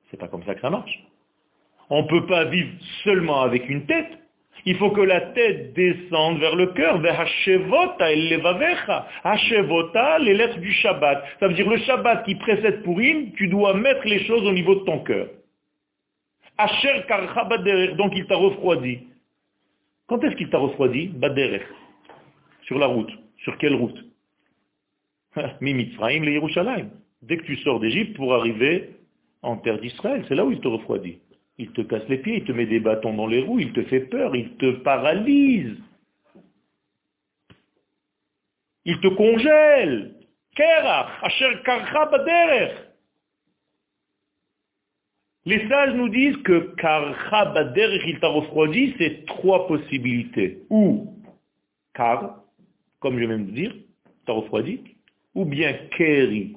[0.10, 1.04] C'est pas comme ça que ça marche.
[1.90, 2.70] On ne peut pas vivre
[3.04, 4.18] seulement avec une tête.
[4.66, 7.02] Il faut que la tête descende vers le cœur.
[9.24, 11.24] Hashevota, les lettres du Shabbat.
[11.40, 14.76] Ça veut dire le Shabbat qui précède Purim, tu dois mettre les choses au niveau
[14.76, 15.28] de ton cœur.
[16.62, 17.46] Asher karcha
[17.96, 19.00] donc il t'a refroidi.
[20.08, 21.08] Quand est-ce qu'il t'a refroidi?
[21.08, 21.64] Baderech.
[22.64, 23.12] Sur la route.
[23.38, 23.98] Sur quelle route?
[25.62, 26.90] Mimitzraim, le Yerushalayim.
[27.24, 28.92] Dès que tu sors d'Égypte pour arriver
[29.42, 31.20] en terre d'Israël, c'est là où il te refroidit.
[31.58, 33.84] Il te casse les pieds, il te met des bâtons dans les roues, il te
[33.84, 35.78] fait peur, il te paralyse.
[38.86, 40.16] Il te congèle.
[45.46, 50.60] Les sages nous disent que karcha baderech il t'a refroidi, c'est trois possibilités.
[50.70, 51.16] Ou
[51.94, 52.44] kar,
[53.00, 53.74] comme je viens de dire,
[54.26, 54.82] t'a refroidi,
[55.34, 56.56] ou bien keri,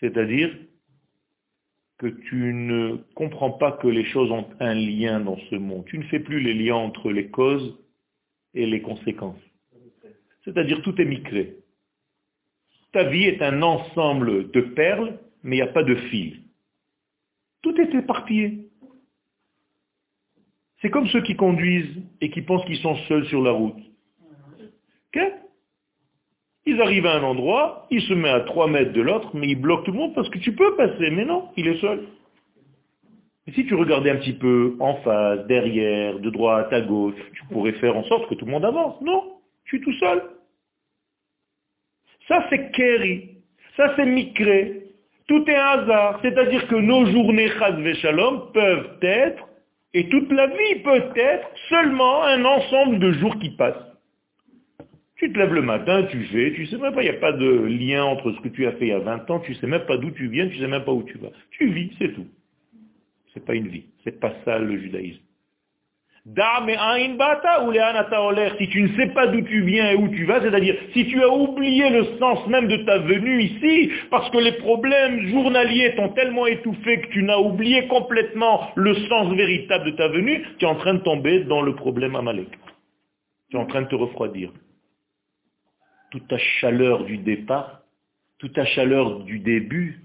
[0.00, 0.50] c'est-à-dire
[1.98, 5.84] que tu ne comprends pas que les choses ont un lien dans ce monde.
[5.84, 7.78] Tu ne fais plus les liens entre les causes
[8.54, 9.40] et les conséquences.
[10.44, 11.58] C'est-à-dire tout est micré.
[12.92, 16.40] Ta vie est un ensemble de perles, mais il n'y a pas de fil.
[17.62, 18.68] Tout est éparpillé.
[20.80, 23.76] C'est comme ceux qui conduisent et qui pensent qu'ils sont seuls sur la route.
[26.66, 29.56] Ils arrivent à un endroit, il se met à 3 mètres de l'autre, mais il
[29.56, 32.06] bloque tout le monde parce que tu peux passer, mais non, il est seul.
[33.46, 37.44] Et si tu regardais un petit peu en face, derrière, de droite, à gauche, tu
[37.46, 39.00] pourrais faire en sorte que tout le monde avance.
[39.00, 40.22] Non, je suis tout seul.
[42.28, 43.38] Ça c'est Keri,
[43.76, 44.79] ça c'est Mikré.
[45.30, 49.48] Tout est un hasard, c'est-à-dire que nos journées Chaz Shalom peuvent être,
[49.94, 53.76] et toute la vie peut être, seulement un ensemble de jours qui passent.
[55.14, 57.30] Tu te lèves le matin, tu fais, tu sais même pas, il n'y a pas
[57.30, 59.68] de lien entre ce que tu as fait il y a 20 ans, tu sais
[59.68, 61.30] même pas d'où tu viens, tu sais même pas où tu vas.
[61.52, 62.26] Tu vis, c'est tout.
[63.32, 63.84] C'est pas une vie.
[64.02, 65.22] C'est pas ça le judaïsme.
[66.26, 66.34] Si
[68.68, 71.28] tu ne sais pas d'où tu viens et où tu vas, c'est-à-dire si tu as
[71.28, 76.46] oublié le sens même de ta venue ici, parce que les problèmes journaliers t'ont tellement
[76.46, 80.76] étouffé que tu n'as oublié complètement le sens véritable de ta venue, tu es en
[80.76, 82.48] train de tomber dans le problème amalek.
[83.50, 84.52] Tu es en train de te refroidir
[86.10, 87.82] toute ta chaleur du départ,
[88.38, 90.00] toute ta chaleur du début,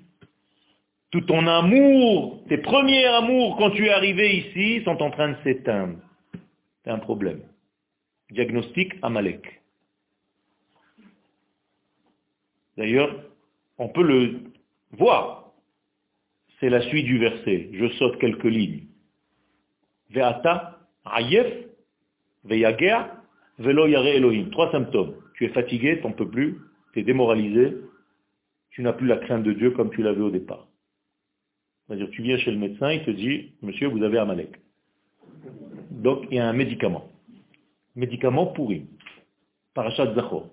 [1.11, 5.37] tout ton amour, tes premiers amours quand tu es arrivé ici sont en train de
[5.43, 5.97] s'éteindre.
[6.85, 7.41] C'est un problème.
[8.31, 9.61] Diagnostic Amalek.
[12.77, 13.13] D'ailleurs,
[13.77, 14.39] on peut le
[14.91, 15.51] voir.
[16.61, 17.69] C'est la suite du verset.
[17.73, 18.83] Je saute quelques lignes.
[20.11, 21.67] Ve'ata, ayef,
[22.45, 23.01] ve'yager,
[23.59, 24.49] velo yare Elohim.
[24.51, 26.57] Trois symptômes tu es fatigué, tu peux plus,
[26.93, 27.75] tu es démoralisé,
[28.71, 30.67] tu n'as plus la crainte de Dieu comme tu l'avais au départ.
[31.87, 34.55] C'est-à-dire, tu viens chez le médecin, il te dit, monsieur, vous avez Amalek.
[36.05, 37.09] Donc, il y a un médicament.
[37.95, 38.85] Médicament pourri.
[39.73, 40.45] Parachat Zachor.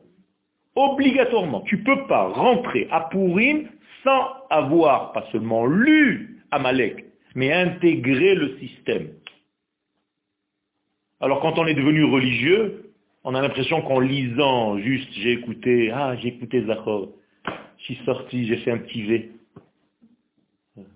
[0.74, 3.68] Obligatoirement, tu ne peux pas rentrer à Purim
[4.02, 9.08] sans avoir pas seulement lu Amalek, mais intégrer le système.
[11.20, 12.90] Alors quand on est devenu religieux,
[13.22, 17.10] on a l'impression qu'en lisant juste, j'ai écouté, ah, j'ai écouté Zachor,
[17.76, 19.32] je suis sorti, j'ai fait un petit V.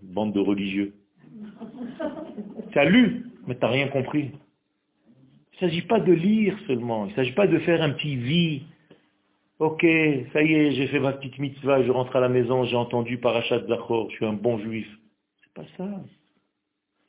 [0.03, 0.95] Bande de religieux.
[2.73, 4.31] Tu as lu, mais tu n'as rien compris.
[5.59, 8.17] Il ne s'agit pas de lire seulement, il ne s'agit pas de faire un petit
[8.17, 8.63] vie.
[9.59, 9.87] Ok,
[10.35, 13.17] ça y est, j'ai fait ma petite mitzvah, je rentre à la maison, j'ai entendu
[13.17, 14.87] Parachat Zachor, je suis un bon juif.
[15.43, 15.89] C'est pas ça.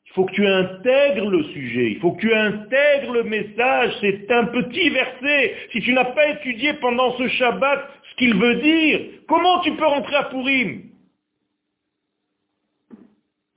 [0.05, 4.31] Il faut que tu intègres le sujet, il faut que tu intègres le message, c'est
[4.31, 5.55] un petit verset.
[5.73, 9.85] Si tu n'as pas étudié pendant ce Shabbat ce qu'il veut dire, comment tu peux
[9.85, 10.83] rentrer à Purim?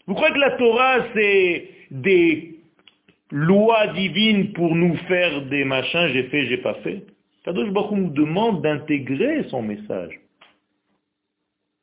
[0.08, 2.49] Vous croyez que la Torah, c'est des
[3.30, 7.04] lois divines pour nous faire des machins, j'ai fait, j'ai pas fait
[7.44, 10.20] Kadosh Baruch nous demande d'intégrer son message.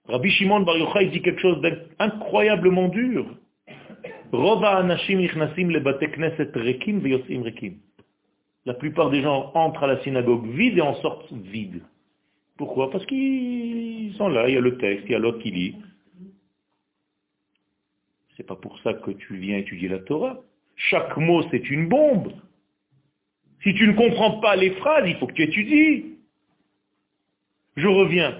[0.07, 3.25] Rabbi Shimon Bar Yochai dit quelque chose d'incroyablement dur.
[8.65, 11.81] La plupart des gens entrent à la synagogue vide et en sortent vide.
[12.57, 12.89] Pourquoi?
[12.91, 15.75] Parce qu'ils sont là, il y a le texte, il y a l'autre qui lit.
[18.35, 20.41] C'est pas pour ça que tu viens étudier la Torah.
[20.77, 22.31] Chaque mot, c'est une bombe.
[23.63, 26.17] Si tu ne comprends pas les phrases, il faut que tu étudies.
[27.75, 28.39] Je reviens.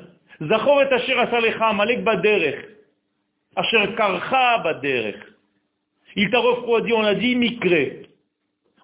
[6.15, 8.04] Il t'a refroidi, on a dit migré.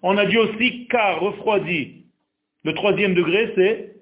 [0.02, 2.06] On a dit aussi car, refroidi.
[2.64, 3.94] Le troisième degré, c'est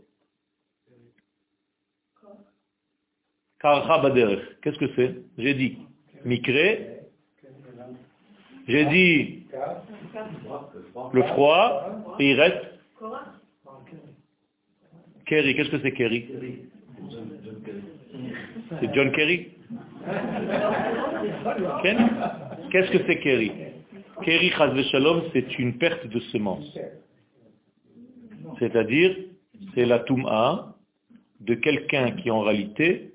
[4.63, 5.15] Qu'est-ce que c'est?
[5.37, 5.77] J'ai dit
[6.25, 7.00] migré,
[8.71, 9.43] J'ai dit
[11.13, 12.65] le froid, et il reste
[15.25, 15.55] Kerry.
[15.55, 16.29] Qu'est-ce que c'est Kerry?
[18.79, 19.51] C'est John Kerry.
[22.71, 23.51] Qu'est-ce que c'est Kerry?
[24.23, 24.49] Kerry
[24.91, 26.77] Shalom, c'est une perte de semence.
[28.59, 29.17] C'est-à-dire,
[29.75, 30.75] c'est la Toum'a
[31.41, 33.13] de quelqu'un qui en réalité,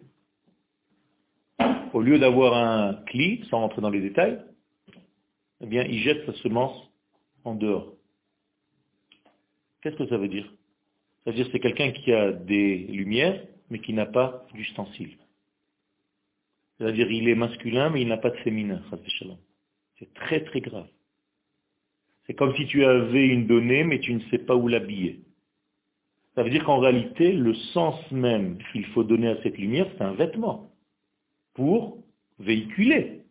[1.95, 4.39] au lieu d'avoir un cli, sans rentrer dans les détails,
[5.61, 6.91] eh bien, il jette sa semence
[7.45, 7.93] en dehors.
[9.83, 10.53] Qu'est-ce que ça veut dire?
[11.25, 15.17] Ça veut dire que c'est quelqu'un qui a des lumières, mais qui n'a pas d'ustensile.
[16.79, 18.83] C'est-à-dire il est masculin, mais il n'a pas de féminin.
[19.99, 20.89] C'est très très grave.
[22.27, 25.21] C'est comme si tu avais une donnée, mais tu ne sais pas où l'habiller.
[26.35, 30.05] Ça veut dire qu'en réalité, le sens même qu'il faut donner à cette lumière, c'est
[30.05, 30.71] un vêtement
[31.55, 32.05] pour
[32.39, 33.23] véhiculer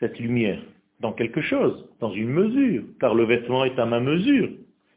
[0.00, 0.60] cette lumière
[1.00, 4.50] dans quelque chose, dans une mesure, car le vêtement est à ma mesure.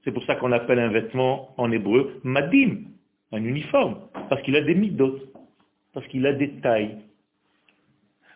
[0.04, 2.82] C'est pour ça qu'on appelle un vêtement en hébreu madim,
[3.32, 3.96] un uniforme,
[4.30, 5.18] parce qu'il a des midot,
[5.94, 6.98] parce qu'il a des tailles.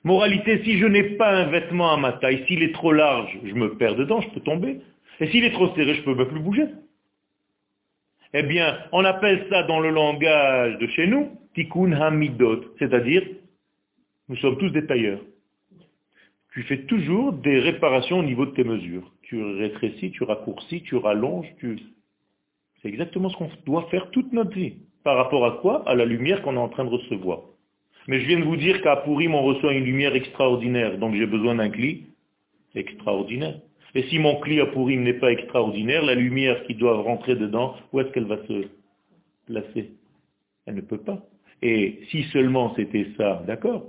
[0.03, 3.53] Moralité, si je n'ai pas un vêtement à ma taille, s'il est trop large, je
[3.53, 4.79] me perds dedans, je peux tomber.
[5.19, 6.65] Et s'il est trop serré, je ne peux même plus bouger.
[8.33, 13.23] Eh bien, on appelle ça dans le langage de chez nous, tikkun hamidot, c'est-à-dire,
[14.29, 15.19] nous sommes tous des tailleurs.
[16.53, 19.11] Tu fais toujours des réparations au niveau de tes mesures.
[19.21, 21.79] Tu rétrécis, tu raccourcis, tu rallonges, tu...
[22.81, 24.75] C'est exactement ce qu'on doit faire toute notre vie.
[25.03, 25.87] Par rapport à quoi?
[25.87, 27.41] À la lumière qu'on est en train de recevoir.
[28.07, 31.25] Mais je viens de vous dire qu'à Pourim, on reçoit une lumière extraordinaire, donc j'ai
[31.25, 32.05] besoin d'un cli
[32.75, 33.59] extraordinaire.
[33.95, 37.75] Et si mon cli à Pourim n'est pas extraordinaire, la lumière qui doit rentrer dedans,
[37.91, 38.67] où est-ce qu'elle va se
[39.45, 39.91] placer?
[40.65, 41.25] Elle ne peut pas.
[41.61, 43.85] Et si seulement c'était ça, d'accord,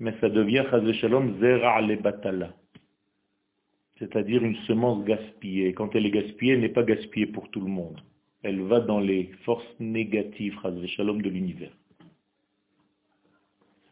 [0.00, 2.54] mais ça devient, shalom, zera le batala.
[3.98, 5.74] C'est-à-dire une semence gaspillée.
[5.74, 8.00] Quand elle est gaspillée, elle n'est pas gaspillée pour tout le monde.
[8.42, 10.58] Elle va dans les forces négatives,
[10.96, 11.70] shalom, de l'univers.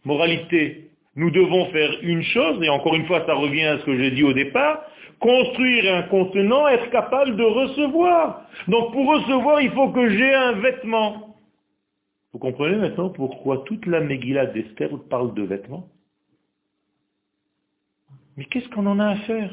[0.05, 3.99] Moralité, nous devons faire une chose, et encore une fois, ça revient à ce que
[3.99, 4.83] j'ai dit au départ,
[5.21, 8.49] construire un contenant, être capable de recevoir.
[8.69, 11.37] Donc pour recevoir, il faut que j'ai un vêtement.
[12.33, 15.89] Vous comprenez maintenant pourquoi toute la Megillah d'Esther parle de vêtements?
[18.39, 19.51] Mais qu'est-ce qu'on en a à faire?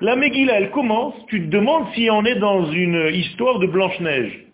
[0.00, 4.46] La Megillah, elle commence, tu te demandes si on est dans une histoire de Blanche-Neige.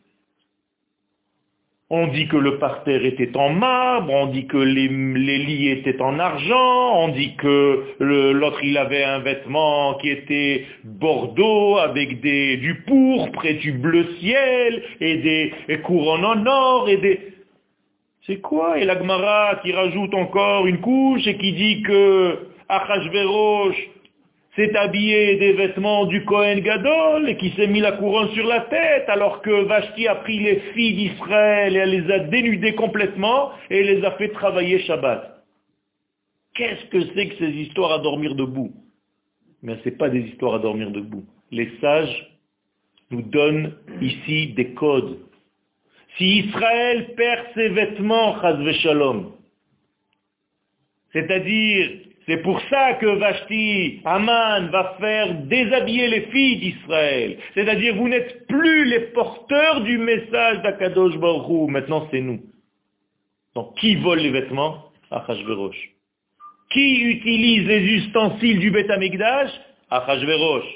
[1.89, 6.19] On dit que le parterre était en marbre, on dit que les, lits étaient en
[6.19, 13.47] argent, on dit que l'autre il avait un vêtement qui était bordeaux avec du pourpre
[13.47, 17.21] et du bleu ciel et des couronnes en or et des...
[18.27, 18.79] C'est quoi?
[18.79, 23.77] Et l'Agmara qui rajoute encore une couche et qui dit que Achashverosh
[24.55, 28.63] s'est habillé des vêtements du Kohen Gadol et qui s'est mis la couronne sur la
[28.63, 33.53] tête alors que Vashti a pris les filles d'Israël et elle les a dénudées complètement
[33.71, 35.45] et les a fait travailler Shabbat.
[36.55, 38.73] Qu'est-ce que c'est que ces histoires à dormir debout?
[39.63, 41.25] Mais ce n'est pas des histoires à dormir debout.
[41.53, 42.33] Les sages
[43.11, 45.19] nous donnent ici des codes.
[46.17, 48.37] Si Israël perd ses vêtements,
[48.83, 49.33] Shalom,
[51.13, 57.39] c'est-à-dire c'est pour ça que Vashti, Aman, va faire déshabiller les filles d'Israël.
[57.55, 62.41] C'est-à-dire, vous n'êtes plus les porteurs du message d'Akadosh Baruch Maintenant, c'est nous.
[63.55, 64.91] Donc, qui vole les vêtements?
[65.11, 65.79] Achashverosh.
[66.71, 69.51] Qui utilise les ustensiles du Beth Amikdash
[69.89, 70.67] Achashverosh.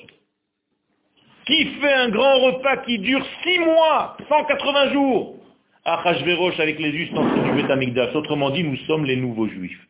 [1.45, 5.37] Qui fait un grand repas qui dure six mois, 180 jours?
[5.85, 8.15] Achashverosh avec les ustensiles du Beth Amikdash.
[8.15, 9.87] Autrement dit, nous sommes les nouveaux juifs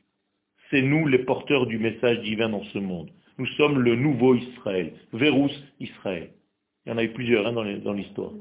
[0.72, 3.10] c'est nous les porteurs du message divin dans ce monde.
[3.38, 6.30] Nous sommes le nouveau Israël, Vérus Israël.
[6.84, 8.32] Il y en a eu plusieurs hein, dans l'histoire.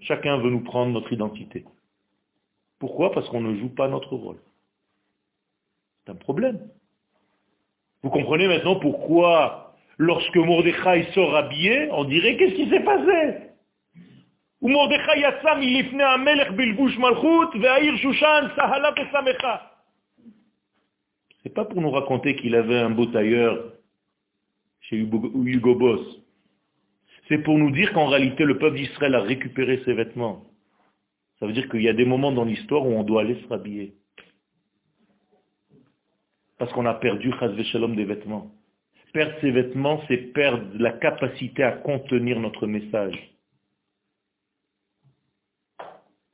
[0.00, 1.64] Chacun veut nous prendre notre identité.
[2.78, 3.12] Pourquoi?
[3.12, 4.38] Parce qu'on ne joue pas notre rôle.
[6.04, 6.58] C'est un problème.
[8.02, 13.50] Vous comprenez maintenant pourquoi, lorsque Mordechai sort habillé, on dirait qu'est-ce qui s'est passé?
[14.62, 19.73] Mordechai yassam bilbush malchut besamecha.
[21.44, 23.74] C'est pas pour nous raconter qu'il avait un beau tailleur
[24.80, 26.00] chez Hugo Boss.
[27.28, 30.46] C'est pour nous dire qu'en réalité, le peuple d'Israël a récupéré ses vêtements.
[31.38, 33.48] Ça veut dire qu'il y a des moments dans l'histoire où on doit aller se
[33.48, 33.94] rhabiller.
[36.58, 37.32] Parce qu'on a perdu,
[37.64, 38.50] Shalom, des vêtements.
[39.12, 43.32] Perdre ses vêtements, c'est perdre la capacité à contenir notre message.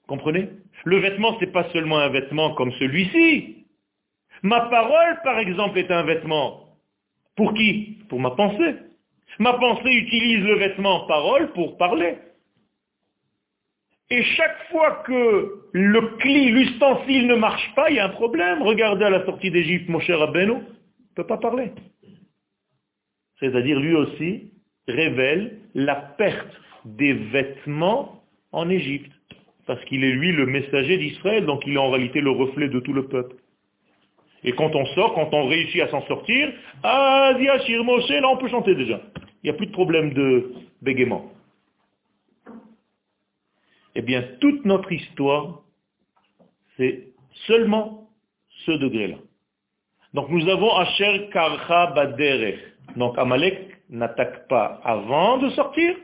[0.06, 0.48] Comprenez?
[0.84, 3.59] Le vêtement, ce n'est pas seulement un vêtement comme celui-ci.
[4.42, 6.76] Ma parole, par exemple, est un vêtement.
[7.36, 7.98] Pour qui?
[8.08, 8.76] Pour ma pensée.
[9.38, 12.16] Ma pensée utilise le vêtement parole pour parler.
[14.10, 18.62] Et chaque fois que le cli, l'ustensile ne marche pas, il y a un problème.
[18.62, 21.72] Regardez à la sortie d'Égypte, mon cher Abeno, ne peut pas parler.
[23.38, 24.50] C'est-à-dire lui aussi
[24.88, 29.12] révèle la perte des vêtements en Égypte.
[29.66, 32.80] Parce qu'il est lui le messager d'Israël, donc il est en réalité le reflet de
[32.80, 33.36] tout le peuple.
[34.42, 37.32] Et quand on sort, quand on réussit à s'en sortir, ah,
[37.84, 39.00] Moshe, là on peut chanter déjà.
[39.42, 41.30] Il n'y a plus de problème de bégaiement.
[43.94, 45.62] Eh bien, toute notre histoire,
[46.76, 47.08] c'est
[47.46, 48.08] seulement
[48.64, 49.16] ce degré-là.
[50.14, 52.58] Donc nous avons Asher Karcha Baderech.
[52.96, 55.96] Donc Amalek n'attaque pas avant de sortir,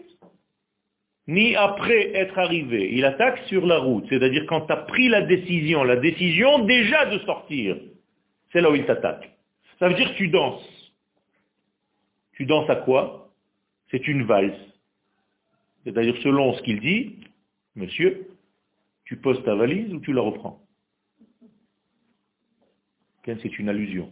[1.26, 2.90] ni après être arrivé.
[2.92, 7.06] Il attaque sur la route, c'est-à-dire quand tu as pris la décision, la décision déjà
[7.06, 7.76] de sortir.
[8.52, 9.30] C'est là où il t'attaque.
[9.78, 10.92] Ça veut dire que tu danses.
[12.32, 13.30] Tu danses à quoi?
[13.90, 14.58] C'est une valse.
[15.84, 17.16] C'est-à-dire selon ce qu'il dit,
[17.76, 18.28] monsieur,
[19.04, 20.60] tu poses ta valise ou tu la reprends?
[23.24, 24.10] C'est une allusion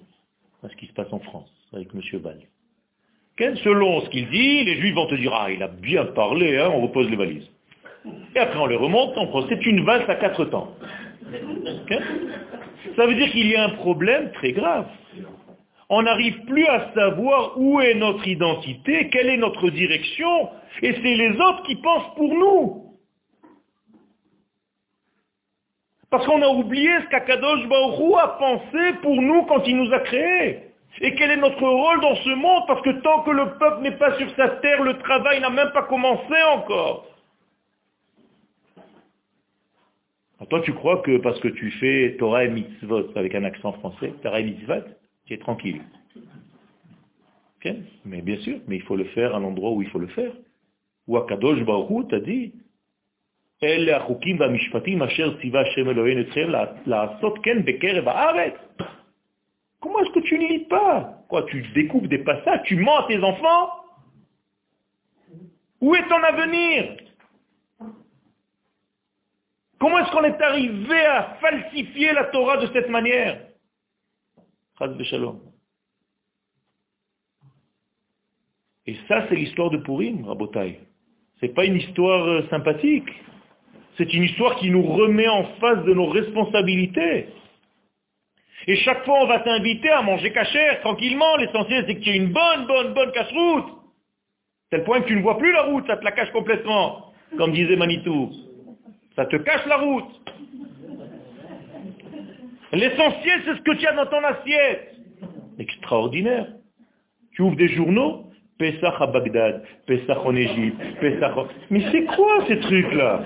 [0.65, 2.41] à ce qui se passe en France avec monsieur Val.
[3.39, 6.71] Selon ce qu'il dit, les juifs vont te dire, ah, il a bien parlé, hein,
[6.73, 7.49] on repose les valises.
[8.35, 10.77] Et après on les remonte, on c'est une valse à quatre temps.
[12.97, 14.87] Ça veut dire qu'il y a un problème très grave.
[15.89, 20.49] On n'arrive plus à savoir où est notre identité, quelle est notre direction,
[20.83, 22.85] et c'est les autres qui pensent pour nous.
[26.11, 29.99] Parce qu'on a oublié ce qu'Akadosh Baruch a pensé pour nous quand il nous a
[30.01, 30.63] créés.
[31.01, 32.63] Et quel est notre rôle dans ce monde?
[32.69, 35.73] Parce que tant que le peuple n'est pas sur sa terre, le travail n'a même
[35.73, 37.07] pas commencé encore.
[40.49, 44.13] Toi, tu crois que parce que tu fais Torah et Mitzvot avec un accent français,
[44.23, 44.85] Torah et Mitzvot,
[45.27, 45.81] tu es tranquille.
[48.05, 50.33] Mais bien sûr, mais il faut le faire à l'endroit où il faut le faire.
[51.07, 52.53] Ou Akadosh Baruch t'a dit,
[59.81, 61.25] Comment est-ce que tu ne lis pas?
[61.29, 63.71] Quoi, tu découpes des passages, tu mens à tes enfants?
[65.81, 66.97] Où est ton avenir?
[69.79, 73.41] Comment est-ce qu'on est arrivé à falsifier la Torah de cette manière?
[78.87, 80.81] Et ça, c'est l'histoire de Purim, Rabotai.
[81.41, 83.09] Ce n'est pas une histoire euh, sympathique.
[83.97, 87.29] C'est une histoire qui nous remet en face de nos responsabilités.
[88.67, 91.37] Et chaque fois, on va t'inviter à manger cachère, tranquillement.
[91.37, 93.67] L'essentiel, c'est que tu aies une bonne, bonne, bonne cache-route.
[94.71, 97.13] Tel point que tu ne vois plus la route, ça te la cache complètement.
[97.37, 98.33] Comme disait Manitou.
[99.17, 100.33] Ça te cache la route.
[102.73, 104.97] L'essentiel, c'est ce que tu as dans ton assiette.
[105.59, 106.49] Extraordinaire.
[107.33, 108.25] Tu ouvres des journaux,
[108.59, 111.47] Pessah à Bagdad, Pessah en Égypte, Pessah en...
[111.71, 113.21] Mais c'est quoi ces trucs-là?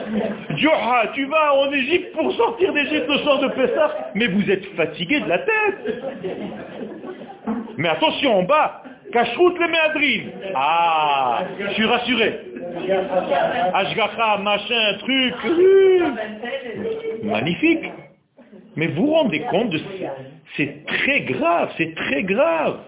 [0.57, 4.65] Dioha, tu vas en Égypte pour sortir d'Égypte le soir de Pessah Mais vous êtes
[4.75, 6.03] fatigué de la tête
[7.77, 8.83] Mais attention, en bas,
[9.13, 10.31] cache-route les méadrines.
[10.55, 12.41] Ah, je suis rassuré.
[13.75, 15.35] Ashgacha, machin, truc.
[17.23, 17.91] Magnifique.
[18.77, 19.81] Mais vous vous rendez compte de...
[20.57, 22.79] C'est très grave, c'est très grave.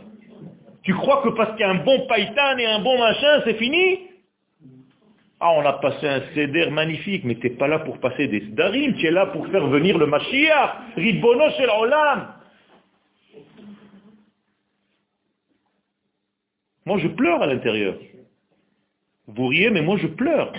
[0.83, 3.55] Tu crois que parce qu'il y a un bon païtan et un bon machin, c'est
[3.55, 4.09] fini?
[5.41, 8.41] Ah, on a passé un céder magnifique, mais tu n'es pas là pour passer des
[8.41, 12.35] darim, tu es là pour faire venir le Mashiach, Ribono shel Olam.
[16.87, 17.99] Moi, je pleure à l'intérieur.
[19.27, 20.53] Vous riez, mais moi, je pleure.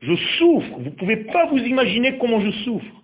[0.00, 0.78] Je souffre.
[0.78, 3.02] Vous ne pouvez pas vous imaginer comment je souffre.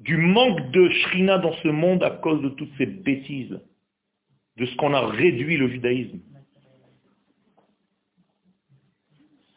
[0.00, 3.60] Du manque de shrina dans ce monde à cause de toutes ces bêtises
[4.56, 6.20] de ce qu'on a réduit le judaïsme.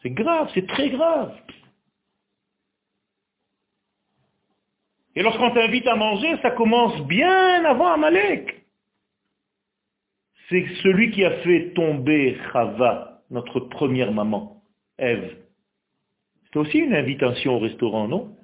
[0.02, 1.34] C'est grave, c'est très grave.
[5.16, 8.63] Et lorsqu'on t'invite à manger, ça commence bien avant Amalek.
[10.48, 14.62] C'est celui qui a fait tomber Chava, notre première maman,
[14.98, 15.36] Ève.
[16.52, 18.36] C'est aussi une invitation au restaurant, non?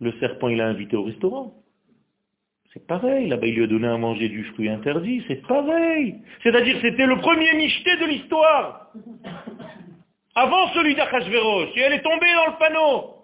[0.00, 1.54] Le serpent, il a invité au restaurant.
[2.72, 6.16] C'est pareil, là-bas il lui a donné à manger du fruit interdit, c'est pareil.
[6.42, 8.92] C'est-à-dire c'était le premier micheté de l'histoire.
[10.34, 13.14] Avant celui d'Achashverosh, et elle est tombée dans le panneau.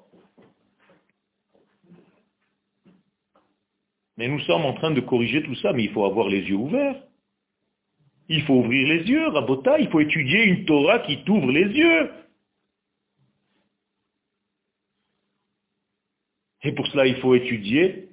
[4.16, 6.56] Mais nous sommes en train de corriger tout ça, mais il faut avoir les yeux
[6.56, 7.02] ouverts.
[8.32, 12.12] Il faut ouvrir les yeux, Rabota, il faut étudier une Torah qui t'ouvre les yeux.
[16.62, 18.08] Et pour cela, il faut étudier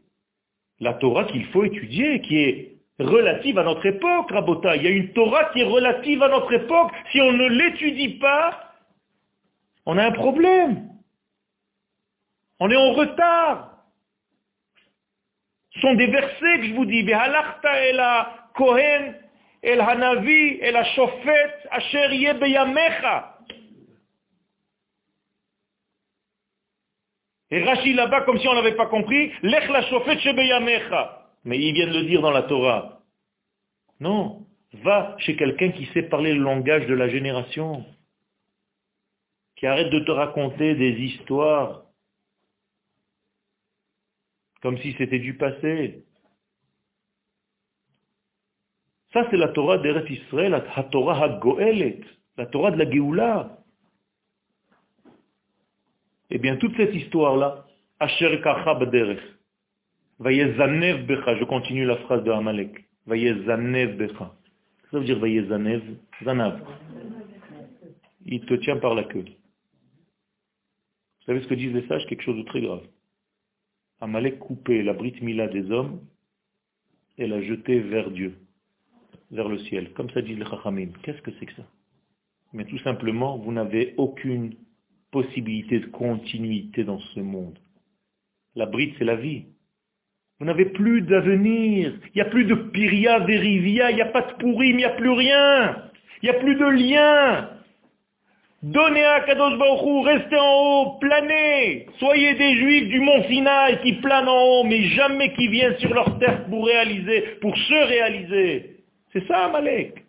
[0.80, 4.76] la Torah qu'il faut étudier, qui est relative à notre époque, Rabota.
[4.76, 6.92] Il y a une Torah qui est relative à notre époque.
[7.12, 8.74] Si on ne l'étudie pas,
[9.86, 10.90] on a un problème.
[12.60, 13.84] On est en retard.
[15.76, 17.06] Ce sont des versets que je vous dis.
[18.56, 19.27] kohen
[19.62, 22.14] el hanavi el shofet asher.
[27.50, 31.26] Et Rachid là-bas, comme si on n'avait pas compris, lech la shofet shebeyamecha.
[31.46, 33.02] Mais il vient de le dire dans la Torah.
[34.00, 34.46] Non.
[34.84, 37.86] Va chez quelqu'un qui sait parler le langage de la génération.
[39.56, 41.84] Qui arrête de te raconter des histoires
[44.62, 46.04] comme si c'était du passé.
[49.14, 52.02] Ça, c'est la Torah d'Eretz Israël, la Torah HaGoelet,
[52.38, 53.58] la Torah de la Géoula.
[56.30, 57.66] Eh bien, toute cette histoire-là,
[58.00, 58.42] Asher
[60.20, 64.34] je continue la phrase de Amalek, Vayezanev Becha.
[64.92, 65.82] Ça veut dire Vayezanev,
[66.24, 66.62] Zanav.
[68.26, 69.24] Il te tient par la queue.
[69.24, 72.06] Vous savez ce que disent les sages?
[72.08, 72.84] Quelque chose de très grave.
[74.02, 76.02] Amalek coupait la brite mila des hommes
[77.18, 78.38] et l'a jeté vers Dieu,
[79.32, 79.92] vers le ciel.
[79.94, 80.90] Comme ça disent les Chachamim.
[81.04, 81.64] Qu'est-ce que c'est que ça?
[82.54, 84.56] Mais tout simplement, vous n'avez aucune
[85.12, 87.60] possibilité de continuité dans ce monde.
[88.56, 89.46] La brite, c'est la vie.
[90.40, 91.94] Vous n'avez plus d'avenir.
[92.06, 94.86] Il n'y a plus de Piria, Verivia, il n'y a pas de Pourim, il n'y
[94.86, 95.84] a plus rien.
[96.22, 97.50] Il n'y a plus de lien.
[98.64, 101.88] Donnez à Kadosh Baruch restez en haut, planez.
[102.00, 105.94] Soyez des juifs du mont Sinaï qui planent en haut, mais jamais qui viennent sur
[105.94, 108.77] leur terre pour réaliser, pour se réaliser.
[109.14, 110.04] C'est ça Amalek.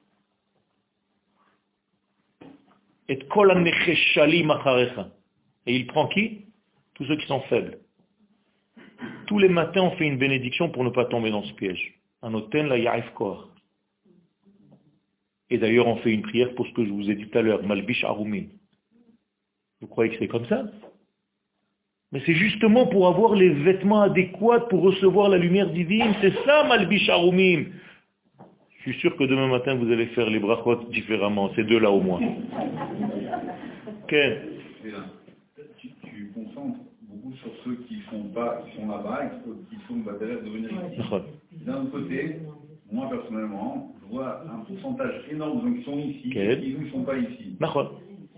[3.08, 3.18] Et
[5.66, 6.44] il prend qui?
[6.94, 7.78] Tous ceux qui sont faibles.
[9.26, 12.00] Tous les matins, on fait une bénédiction pour ne pas tomber dans ce piège.
[12.22, 13.12] Anoten la yaif
[15.50, 17.42] et d'ailleurs, on fait une prière pour ce que je vous ai dit tout à
[17.42, 18.46] l'heure, Malbish Arumin.
[19.80, 20.64] Vous croyez que c'est comme ça?
[22.12, 26.14] Mais c'est justement pour avoir les vêtements adéquats pour recevoir la lumière divine.
[26.20, 27.66] C'est ça, Malbish Arumim.
[28.88, 31.50] Je suis sûr que demain matin, vous allez faire les brachot différemment.
[31.54, 32.20] Ces deux-là au moins.
[34.08, 34.38] Ken
[35.76, 39.28] tu, tu concentres beaucoup sur ceux qui sont, pas, qui sont là-bas et
[39.68, 41.02] qui sont de venir ici.
[41.66, 42.36] D'un côté,
[42.90, 46.88] moi personnellement, je vois un pourcentage énorme de gens qui sont ici et qui ne
[46.90, 47.58] sont pas ici.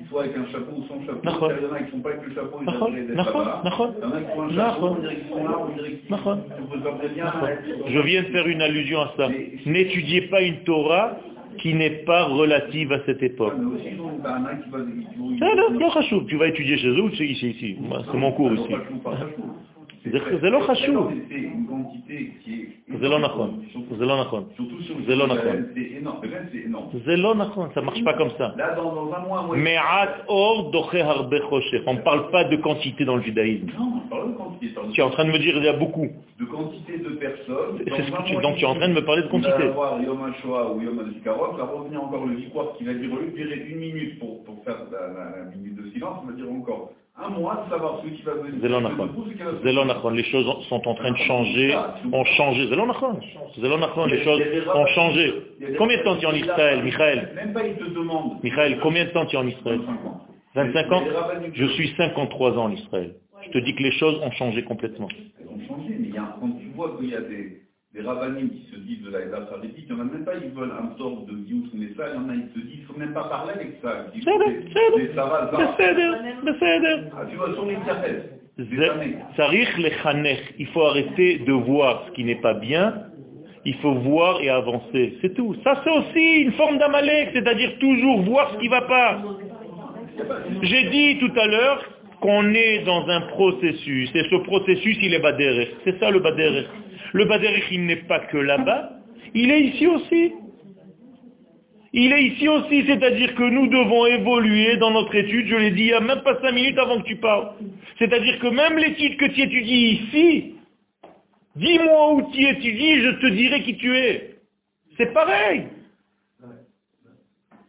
[0.01, 1.21] Ils sont avec un chapeau ou sans chapeau.
[1.23, 3.63] Il y en a qui ne sont pas avec le chapeau, ils devraient être là-bas.
[3.65, 5.93] Il y en a qui ont un chapeau, on dirait qu'ils sont là, on dirait
[5.93, 6.39] qu'ils sont
[7.87, 9.29] Je viens de faire une allusion à ça.
[9.67, 11.19] N'étudiez pas une Torah
[11.59, 13.55] qui n'est pas relative à cette époque.
[16.29, 17.77] Tu vas étudier chez eux ou ici, ici
[18.11, 18.75] C'est mon cours ici.
[20.42, 21.12] זה לא חשוב.
[23.00, 23.62] זה לא נכון,
[23.98, 24.44] זה לא נכון,
[25.08, 25.64] זה לא נכון.
[27.06, 28.48] זה לא נכון, ça marche pas comme ça.
[29.58, 31.82] מעט אור דוחה הרבה חושך.
[31.88, 33.70] On ne parle pas de quantité dans le judaïsme.
[34.94, 36.10] Tu es en train de me dire il y a beaucoup.
[36.40, 37.78] De quantité de personnes.
[38.44, 39.64] Donc tu es en train de me parler de quantité.
[39.64, 42.94] On va avoir Yom HaShoah ou Yom HaZikaron, ça revient encore le Vikouar qui va
[42.94, 43.26] durer
[43.72, 46.92] une minute pour faire la minute de silence, on va dire encore
[47.23, 48.61] un mois de savoir qui va venir.
[50.13, 51.77] Les choses sont en train de changer,
[52.13, 52.67] ont changé.
[52.67, 54.43] Les choses
[54.75, 55.35] ont changé.
[55.79, 58.43] Combien de temps tu es en Israël, Michael Même pas, ils te demandent.
[58.43, 59.81] Michael, combien de temps tu es en Israël
[60.55, 61.03] 25 ans
[61.53, 63.15] Je suis 53 ans en Israël.
[63.43, 65.09] Je te dis que les choses ont changé complètement.
[65.41, 67.63] Elles ont changé, mais il y a, quand tu vois qu'il y a des,
[67.93, 70.51] des rabbinim qui se disent de la Eda il n'y en a même pas, ils
[70.51, 71.33] veulent un sort de
[71.75, 73.55] mais ça, il y en a, ils se disent, il ne faut même pas parler
[73.55, 74.07] avec ça.
[74.15, 74.23] C'est
[77.17, 77.67] Ah, tu vois, sur
[80.59, 83.07] Il faut arrêter de voir ce qui n'est pas bien,
[83.65, 85.57] il faut voir et avancer, c'est tout.
[85.65, 89.23] Ça c'est aussi une forme d'amalek, c'est-à-dire toujours voir ce qui ne va pas.
[90.63, 91.85] J'ai dit tout à l'heure
[92.21, 95.75] qu'on est dans un processus, et ce processus il est bader.
[95.85, 96.67] c'est ça le bader.
[97.13, 99.01] Le Baderich, il n'est pas que là-bas,
[99.35, 100.33] il est ici aussi.
[101.93, 105.83] Il est ici aussi, c'est-à-dire que nous devons évoluer dans notre étude, je l'ai dit
[105.83, 107.55] il n'y a même pas cinq minutes avant que tu parles.
[107.99, 110.55] C'est-à-dire que même l'étude que tu étudies ici,
[111.57, 114.39] dis-moi où tu étudies, je te dirai qui tu es.
[114.97, 115.67] C'est pareil.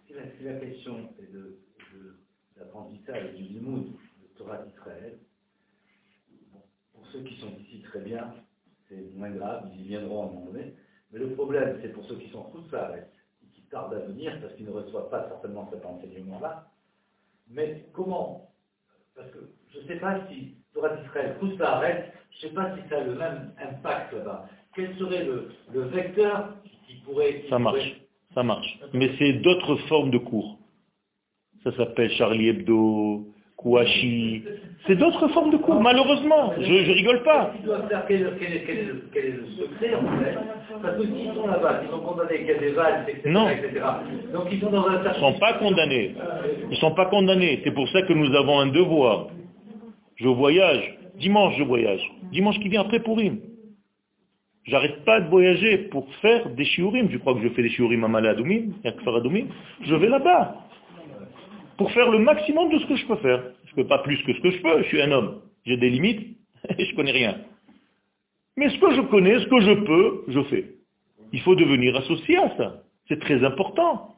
[0.07, 1.57] Si la, question est de,
[2.57, 5.17] l'apprentissage du limoud de Torah d'Israël,
[6.93, 8.35] pour ceux qui sont ici très bien,
[8.91, 10.73] c'est moins grave, ils y viendront à un moment donné.
[11.11, 14.65] Mais le problème, c'est pour ceux qui sont et qui tardent à venir, parce qu'ils
[14.65, 16.67] ne reçoivent pas certainement cet enseignement-là.
[17.49, 18.49] Mais comment
[19.15, 19.39] Parce que
[19.73, 23.03] je ne sais pas si Torah d'Israël, Khousaret, je ne sais pas si ça a
[23.03, 24.47] le même impact là-bas.
[24.75, 26.55] quel serait le, vecteur
[26.87, 27.43] qui pourrait...
[27.49, 28.01] ça marche,
[28.33, 28.79] ça marche.
[28.93, 30.57] Mais c'est d'autres formes de cours.
[31.63, 33.27] Ça s'appelle Charlie Hebdo,
[33.57, 34.43] Kouachi.
[34.87, 36.53] C'est d'autres formes de cours, malheureusement.
[36.59, 37.53] Je, rigole pas.
[38.07, 40.37] quel, est, le secret en fait
[40.81, 43.47] Parce que s'ils sont là-bas, ils sont condamnés, qu'il y a des valses, etc., non.
[44.33, 46.15] Donc ils sont dans un Ils ne sont pas condamnés.
[46.63, 47.61] Ils ne sont pas condamnés.
[47.63, 49.27] C'est pour ça que nous avons un devoir.
[50.15, 50.97] Je voyage.
[51.19, 52.01] Dimanche, je voyage.
[52.31, 53.39] Dimanche qui vient après Pourim.
[54.63, 57.09] J'arrête pas de voyager pour faire des shiurim.
[57.11, 59.47] Je crois que je fais des shiurim à Maladoumim, à Kfaradoumim.
[59.83, 60.55] Je vais là-bas
[61.81, 63.43] pour faire le maximum de ce que je peux faire.
[63.65, 65.41] Je ne peux pas plus que ce que je peux, je suis un homme.
[65.65, 66.37] J'ai des limites
[66.77, 67.37] et je ne connais rien.
[68.55, 70.65] Mais ce que je connais, ce que je peux, je fais.
[71.33, 72.83] Il faut devenir associé à ça.
[73.07, 74.15] C'est très important.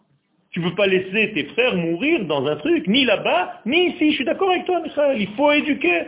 [0.52, 4.12] Tu ne peux pas laisser tes frères mourir dans un truc, ni là-bas, ni ici.
[4.12, 5.22] Je suis d'accord avec toi, Michael.
[5.22, 6.02] Il faut éduquer.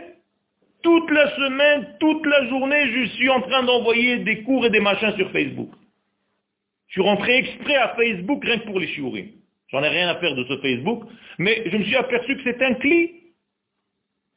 [0.82, 4.80] Toute la semaine, toute la journée, je suis en train d'envoyer des cours et des
[4.80, 5.70] machins sur Facebook.
[6.88, 9.28] Je suis rentré exprès à Facebook rien que pour les shiurim.
[9.68, 11.04] J'en ai rien à faire de ce Facebook,
[11.38, 13.12] mais je me suis aperçu que c'est un cli.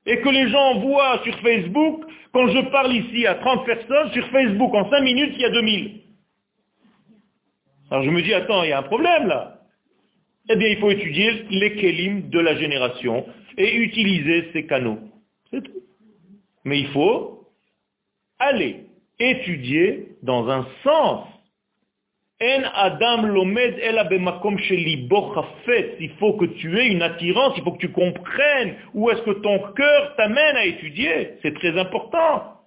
[0.05, 4.27] Et que les gens voient sur Facebook, quand je parle ici à 30 personnes, sur
[4.29, 6.01] Facebook, en 5 minutes, il y a 2000.
[7.91, 9.59] Alors je me dis, attends, il y a un problème là.
[10.49, 13.25] Eh bien, il faut étudier les kelim de la génération
[13.57, 14.99] et utiliser ces canaux.
[15.51, 15.83] C'est tout.
[16.63, 17.47] Mais il faut
[18.39, 18.85] aller
[19.19, 21.27] étudier dans un sens
[22.41, 23.75] en Adam lomed
[25.99, 29.31] Il faut que tu aies une attirance, il faut que tu comprennes où est-ce que
[29.41, 31.33] ton cœur t'amène à étudier.
[31.41, 32.59] C'est très important.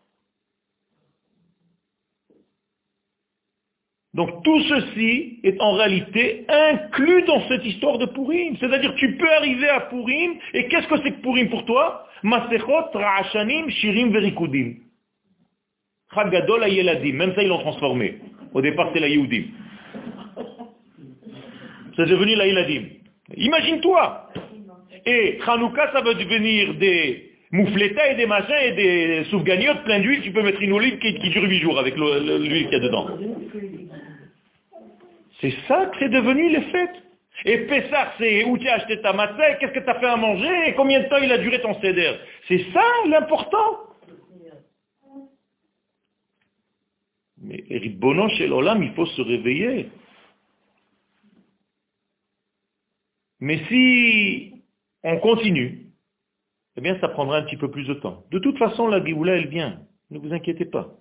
[4.14, 8.58] Donc tout ceci est en réalité inclus dans cette histoire de Purim.
[8.60, 12.06] C'est-à-dire tu peux arriver à Purim, et qu'est-ce que c'est que Purim pour toi?
[12.22, 14.74] Masechot, Ra'ashanim, Shirim, Verikudim.
[16.14, 18.18] Chagadol Même ça ils l'ont transformé.
[18.52, 19.44] Au départ c'est la Yehudim.
[21.96, 22.84] C'est devenu la Iladim.
[23.36, 24.28] Imagine-toi.
[25.06, 30.22] Et Hanouka, ça va devenir des moufletas et des machins et des soufganiotes plein d'huile.
[30.22, 33.08] Tu peux mettre une olive qui, dure 8 jours avec l'huile qu'il y a dedans.
[35.40, 37.02] C'est ça que c'est devenu les fêtes.
[37.44, 40.16] Et Pessah, c'est où tu as acheté ta matzah, qu'est-ce que tu as fait à
[40.16, 42.12] manger, et combien de temps il a duré ton céder.
[42.46, 43.78] C'est ça l'important.
[47.42, 49.88] Mais Ribonon chez l'Olam, il faut se réveiller.
[53.42, 54.62] Mais si
[55.02, 55.88] on continue,
[56.76, 58.22] eh bien ça prendra un petit peu plus de temps.
[58.30, 59.80] De toute façon, la Géoula, elle vient.
[60.12, 60.94] Ne vous inquiétez pas.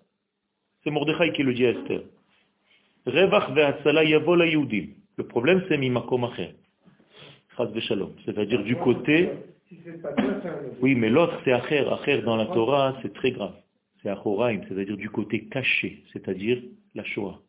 [0.84, 2.02] C'est Mordechai qui le dit à Esther.
[3.06, 3.28] Le
[5.28, 6.56] problème, c'est mimakom acher.
[8.26, 9.30] C'est-à-dire du côté...
[10.82, 11.88] Oui, mais l'autre, c'est acher.
[11.88, 13.54] Acher dans la Torah, c'est très grave.
[14.02, 16.60] C'est achoraim, c'est-à-dire du côté caché, c'est-à-dire
[16.96, 17.39] la Shoah.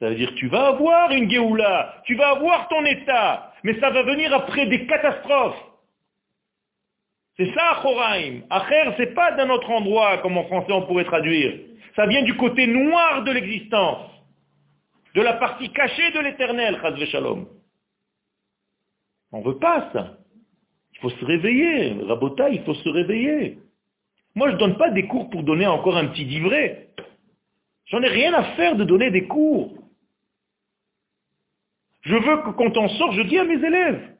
[0.00, 3.90] Ça veut dire tu vas avoir une Géoula, tu vas avoir ton état, mais ça
[3.90, 5.62] va venir après des catastrophes.
[7.36, 8.40] C'est ça, Achoraim.
[8.48, 11.58] Acher, c'est pas d'un autre endroit, comme en français on pourrait traduire.
[11.94, 14.10] Ça vient du côté noir de l'existence,
[15.14, 17.46] de la partie cachée de l'éternel, Chazve Shalom.
[19.32, 20.16] On veut pas ça.
[20.94, 21.96] Il faut se réveiller.
[22.04, 23.58] Rabota, il faut se réveiller.
[24.34, 26.88] Moi, je ne donne pas des cours pour donner encore un petit livret.
[27.86, 29.75] J'en ai rien à faire de donner des cours.
[32.06, 34.16] Je veux que quand on sort, je dis à mes élèves,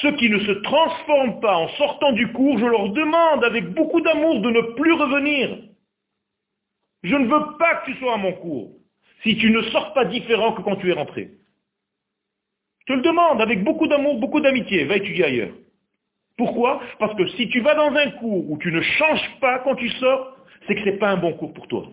[0.00, 4.00] ceux qui ne se transforment pas en sortant du cours, je leur demande avec beaucoup
[4.00, 5.58] d'amour de ne plus revenir.
[7.02, 8.70] Je ne veux pas que tu sois à mon cours
[9.24, 11.32] si tu ne sors pas différent que quand tu es rentré.
[12.80, 15.54] Je te le demande avec beaucoup d'amour, beaucoup d'amitié, va étudier ailleurs.
[16.36, 16.80] Pourquoi?
[17.00, 19.88] Parce que si tu vas dans un cours où tu ne changes pas quand tu
[19.90, 20.36] sors,
[20.66, 21.88] c'est que ce n'est pas un bon cours pour toi.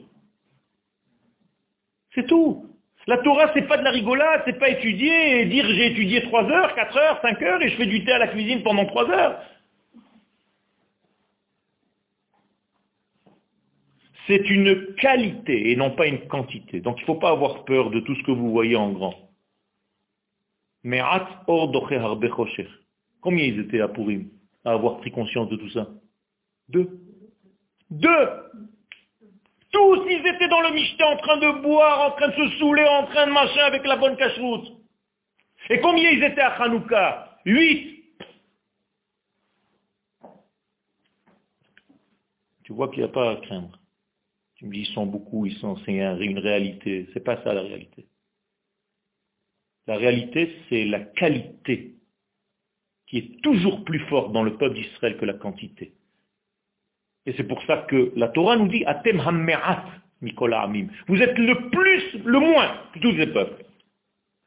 [2.13, 2.76] C'est tout.
[3.07, 6.43] La Torah, c'est pas de la rigolade, c'est pas étudier et dire j'ai étudié 3
[6.43, 9.09] heures, 4 heures, 5 heures et je fais du thé à la cuisine pendant 3
[9.09, 9.41] heures.
[14.27, 16.81] C'est une qualité et non pas une quantité.
[16.81, 19.15] Donc il ne faut pas avoir peur de tout ce que vous voyez en grand.
[20.83, 21.01] Mais
[23.21, 24.29] Combien ils étaient à Pourim
[24.65, 25.87] à avoir pris conscience de tout ça?
[26.67, 26.89] Deux.
[27.89, 28.27] Deux
[29.71, 32.83] tous, ils étaient dans le Michté en train de boire, en train de se saouler,
[32.83, 34.71] en train de machin avec la bonne cache-route.
[35.69, 37.39] Et combien ils étaient à Hanouka?
[37.45, 38.05] Huit.
[42.63, 43.79] Tu vois qu'il n'y a pas à craindre.
[44.55, 47.07] Tu me dis, ils sont beaucoup, ils sont, c'est une réalité.
[47.13, 48.07] C'est pas ça la réalité.
[49.85, 51.95] La réalité, c'est la qualité
[53.07, 55.93] qui est toujours plus forte dans le peuple d'Israël que la quantité.
[57.27, 59.83] Et c'est pour ça que la Torah nous dit Atem hammerat
[60.21, 60.87] Mikola Amim.
[61.07, 63.63] Vous êtes le plus, le moins de tous les peuples.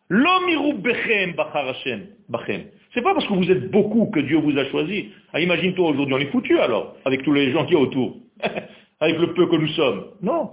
[0.08, 2.64] L'omiru bechem bachem.
[2.92, 5.10] C'est pas parce que vous êtes beaucoup que Dieu vous a choisi.
[5.32, 8.16] Ah, imagine-toi aujourd'hui, on est foutu alors, avec tous les gens qui y a autour,
[9.00, 10.06] avec le peu que nous sommes.
[10.22, 10.50] Non.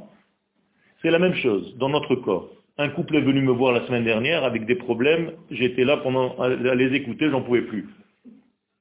[1.01, 2.49] C'est la même chose dans notre corps.
[2.77, 5.31] Un couple est venu me voir la semaine dernière avec des problèmes.
[5.49, 7.87] J'étais là pendant à les écouter, j'en pouvais plus.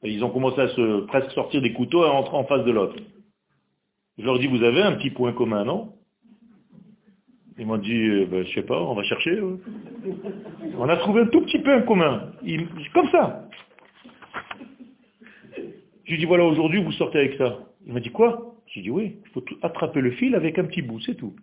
[0.03, 2.73] ils ont commencé à se presque sortir des couteaux et à rentrer en face de
[2.73, 2.97] l'autre.
[4.19, 5.93] Je leur dis, vous avez un petit point commun, non?
[7.59, 9.41] Ils m'ont dit, euh, ben, je sais pas, on va chercher.
[10.79, 12.33] On a trouvé un tout petit peu un commun.
[12.93, 13.49] comme ça.
[16.05, 17.59] Je lui dis, voilà, aujourd'hui, vous sortez avec ça.
[17.87, 18.55] Il m'a dit, quoi?
[18.67, 21.35] J'ai dit, oui, il faut attraper le fil avec un petit bout, c'est tout.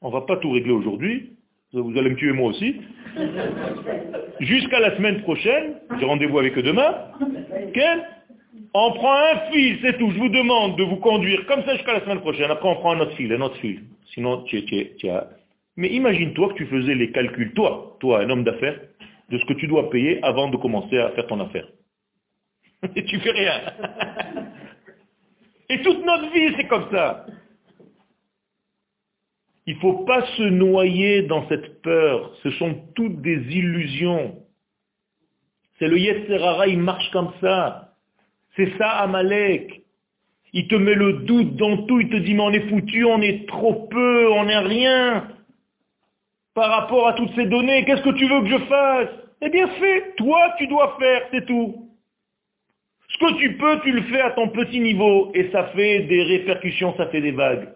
[0.00, 1.30] On ne va pas tout régler aujourd'hui.
[1.72, 2.76] Vous allez me tuer moi aussi.
[4.40, 6.94] Jusqu'à la semaine prochaine, j'ai rendez-vous avec eux demain.
[7.72, 8.04] Quel
[8.72, 10.10] on prend un fil, c'est tout.
[10.10, 12.50] Je vous demande de vous conduire comme ça jusqu'à la semaine prochaine.
[12.50, 13.84] Après, on prend un autre fil, un autre fil.
[14.14, 14.58] Sinon, tu,
[15.08, 15.28] as...
[15.76, 18.80] Mais imagine-toi que tu faisais les calculs, toi, toi, un homme d'affaires,
[19.28, 21.66] de ce que tu dois payer avant de commencer à faire ton affaire.
[22.96, 23.60] Et tu fais rien.
[25.68, 27.26] Et toute notre vie, c'est comme ça.
[29.66, 32.36] Il ne faut pas se noyer dans cette peur.
[32.42, 34.42] Ce sont toutes des illusions.
[35.78, 37.83] C'est le Yetzerara, il marche comme ça.
[38.56, 39.82] C'est ça Amalek.
[40.52, 43.20] Il te met le doute dans tout, il te dit mais on est foutu, on
[43.20, 45.28] est trop peu, on n'est rien.
[46.54, 49.08] Par rapport à toutes ces données, qu'est-ce que tu veux que je fasse?
[49.42, 51.90] Eh bien fais, toi tu dois faire, c'est tout.
[53.08, 56.22] Ce que tu peux, tu le fais à ton petit niveau, et ça fait des
[56.22, 57.68] répercussions, ça fait des vagues.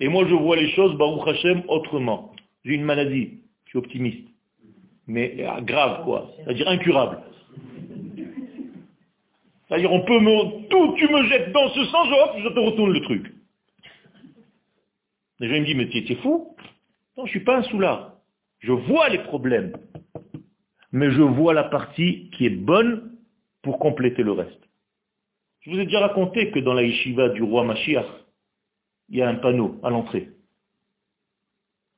[0.00, 2.32] Et moi je vois les choses, Baruch Hashem, autrement.
[2.64, 4.28] J'ai une maladie, je suis optimiste.
[5.06, 7.18] Mais ah, grave quoi, c'est-à-dire incurable.
[9.72, 12.92] C'est-à-dire, on peut me, tout, tu me jettes dans ce sens, hop, je te retourne
[12.92, 13.32] le truc.
[15.38, 16.54] Les gens me disent, mais tu fou
[17.16, 18.16] Non, je ne suis pas un soulard.
[18.58, 19.72] Je vois les problèmes.
[20.92, 23.16] Mais je vois la partie qui est bonne
[23.62, 24.60] pour compléter le reste.
[25.62, 28.04] Je vous ai déjà raconté que dans la yeshiva du roi Mashiach,
[29.08, 30.28] il y a un panneau à l'entrée.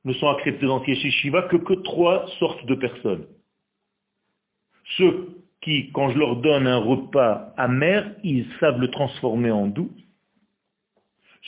[0.05, 3.27] Ne sont acceptés dans cette yeshiva que, que trois sortes de personnes.
[4.95, 9.91] Ceux qui, quand je leur donne un repas amer, ils savent le transformer en doux.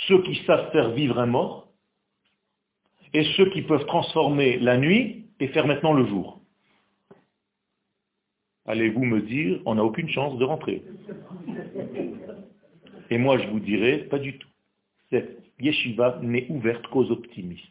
[0.07, 1.67] Ceux qui savent faire vivre un mort.
[3.13, 6.41] Et ceux qui peuvent transformer la nuit et faire maintenant le jour.
[8.65, 10.83] Allez-vous me dire, on n'a aucune chance de rentrer.
[13.09, 14.49] Et moi, je vous dirai, pas du tout.
[15.11, 17.63] Cette yeshiva n'est ouverte qu'aux optimistes.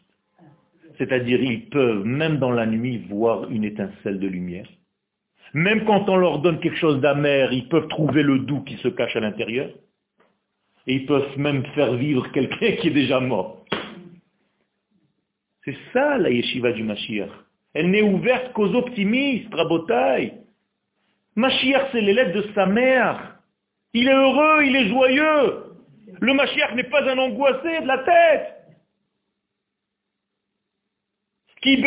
[0.97, 4.67] C'est-à-dire, ils peuvent, même dans la nuit, voir une étincelle de lumière.
[5.53, 8.87] Même quand on leur donne quelque chose d'amer, ils peuvent trouver le doux qui se
[8.87, 9.69] cache à l'intérieur.
[10.85, 13.65] Et ils peuvent même faire vivre quelqu'un qui est déjà mort.
[15.63, 17.29] C'est ça la yeshiva du Mashiach.
[17.73, 20.33] Elle n'est ouverte qu'aux optimistes, Rabotai.
[21.35, 23.37] Mashiach, c'est l'élève de sa mère.
[23.93, 25.63] Il est heureux, il est joyeux.
[26.19, 28.56] Le Mashiach n'est pas un angoissé de la tête.
[31.61, 31.77] Qui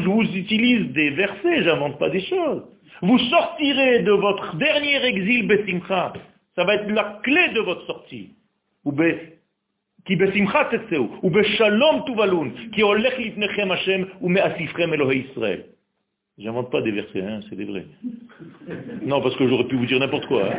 [0.00, 2.62] je vous utilise des versets, j'invente pas des choses.
[3.02, 5.48] Vous sortirez de votre dernier exil.
[6.54, 8.30] Ça va être la clé de votre sortie.
[8.84, 8.92] Ou
[10.06, 12.82] qui besimcha tetseu, ou beshalom tuvalun, qui
[13.70, 14.28] Hashem, ou
[14.92, 15.66] Elohei Israël.
[16.38, 17.84] J'invente pas des versets, hein, c'est des vrais.
[19.04, 20.44] Non, parce que j'aurais pu vous dire n'importe quoi.
[20.44, 20.56] Hein.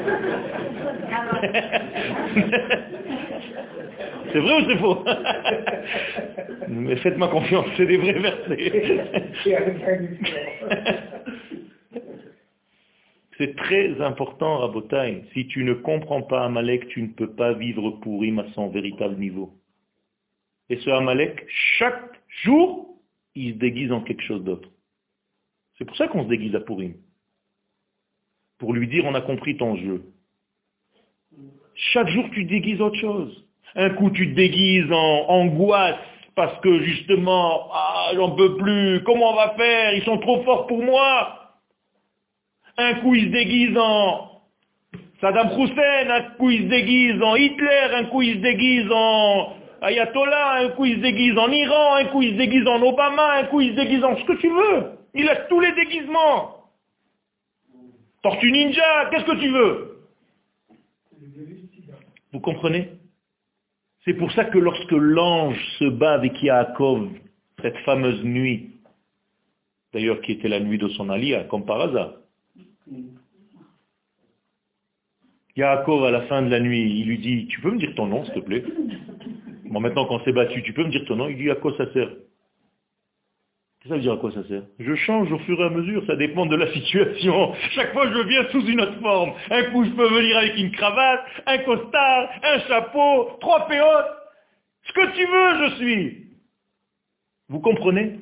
[4.31, 5.03] C'est vrai ou c'est faux
[6.69, 8.71] Mais faites-moi confiance, c'est des vrais versets.
[13.37, 15.23] C'est très important, Rabotai.
[15.33, 19.17] Si tu ne comprends pas Amalek, tu ne peux pas vivre Purim à son véritable
[19.17, 19.55] niveau.
[20.69, 22.99] Et ce Amalek, chaque jour,
[23.33, 24.69] il se déguise en quelque chose d'autre.
[25.77, 26.93] C'est pour ça qu'on se déguise à Purim.
[28.59, 30.05] Pour lui dire, on a compris ton jeu.
[31.73, 33.47] Chaque jour, tu déguises autre chose.
[33.75, 35.95] Un coup, tu te déguises en angoisse
[36.35, 39.93] parce que justement, ah, j'en peux plus, comment on va faire?
[39.93, 41.37] Ils sont trop forts pour moi.
[42.77, 44.31] Un coup, il se déguise en
[45.19, 49.53] Saddam Hussein, un coup, il se déguise en Hitler, un coup, il se déguise en
[49.81, 53.39] Ayatollah, un coup, il se déguise en Iran, un coup, il se déguise en Obama,
[53.39, 54.91] un coup, il se déguise en ce que tu veux.
[55.13, 56.55] Il a tous les déguisements.
[58.23, 60.07] Tortue ninja, qu'est-ce que tu veux?
[62.31, 62.89] Vous comprenez?
[64.05, 67.09] C'est pour ça que lorsque l'ange se bat avec Yaakov,
[67.61, 68.71] cette fameuse nuit,
[69.93, 72.13] d'ailleurs qui était la nuit de son alia, comme par hasard,
[75.55, 78.07] Yaakov, à la fin de la nuit, il lui dit, tu peux me dire ton
[78.07, 78.63] nom, s'il te plaît?
[79.65, 81.27] Bon, maintenant qu'on s'est battu, tu peux me dire ton nom?
[81.27, 82.09] Il dit, à quoi ça sert?
[83.87, 84.61] Ça veut dire à quoi ça sert?
[84.79, 87.53] Je change au fur et à mesure, ça dépend de la situation.
[87.71, 89.33] Chaque fois, je viens sous une autre forme.
[89.49, 94.11] Un coup, je peux venir avec une cravate, un costard, un chapeau, trois péotes.
[94.83, 96.17] Ce que tu veux, je suis.
[97.49, 98.19] Vous comprenez?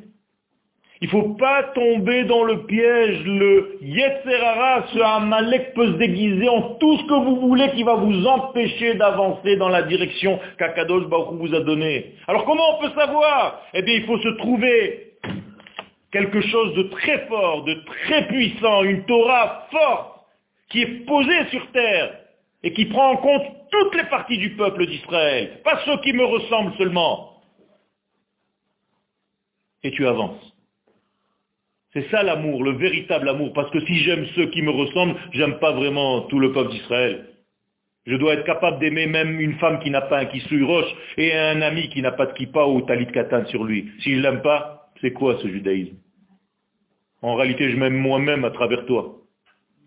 [1.02, 6.50] Il ne faut pas tomber dans le piège, le Yetzerara, ce Amalek peut se déguiser
[6.50, 11.06] en tout ce que vous voulez qui va vous empêcher d'avancer dans la direction qu'Akadosh
[11.08, 12.16] Baruch vous a donnée.
[12.28, 13.62] Alors comment on peut savoir?
[13.74, 15.09] Eh bien il faut se trouver
[16.12, 20.26] quelque chose de très fort, de très puissant, une Torah forte,
[20.70, 22.20] qui est posée sur terre
[22.64, 26.24] et qui prend en compte toutes les parties du peuple d'Israël, pas ceux qui me
[26.24, 27.42] ressemblent seulement.
[29.84, 30.50] Et tu avances.
[31.94, 33.54] C'est ça l'amour, le véritable amour.
[33.54, 37.30] Parce que si j'aime ceux qui me ressemblent, j'aime pas vraiment tout le peuple d'Israël.
[38.06, 41.34] Je dois être capable d'aimer même une femme qui n'a pas un kissouille roche et
[41.34, 43.92] un ami qui n'a pas de kippa ou talit katan sur lui.
[44.02, 45.98] Si je l'aime pas, c'est quoi ce judaïsme?
[47.22, 49.22] En réalité, je m'aime moi-même à travers toi.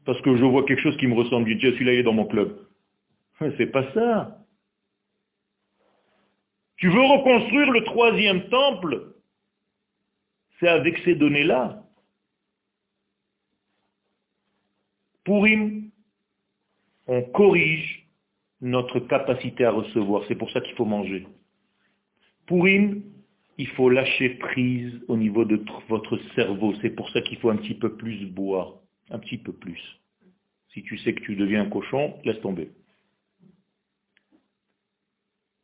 [0.04, 1.48] Parce que je vois quelque chose qui me ressemble.
[1.48, 2.58] Je dis, celui-là, il est dans mon club.
[3.56, 4.38] C'est pas ça.
[6.76, 9.14] Tu veux reconstruire le troisième temple?
[10.58, 11.84] C'est avec ces données-là.
[15.24, 15.90] Pourim,
[17.06, 18.08] on corrige
[18.60, 20.24] notre capacité à recevoir.
[20.28, 21.26] C'est pour ça qu'il faut manger.
[22.46, 23.02] Pourim,
[23.58, 26.74] il faut lâcher prise au niveau de votre cerveau.
[26.80, 28.74] C'est pour ça qu'il faut un petit peu plus boire.
[29.10, 29.80] Un petit peu plus.
[30.72, 32.70] Si tu sais que tu deviens un cochon, laisse tomber.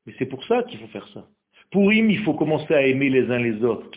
[0.07, 1.27] Mais c'est pour ça qu'il faut faire ça.
[1.71, 3.91] Pourim, il faut commencer à aimer les uns les autres.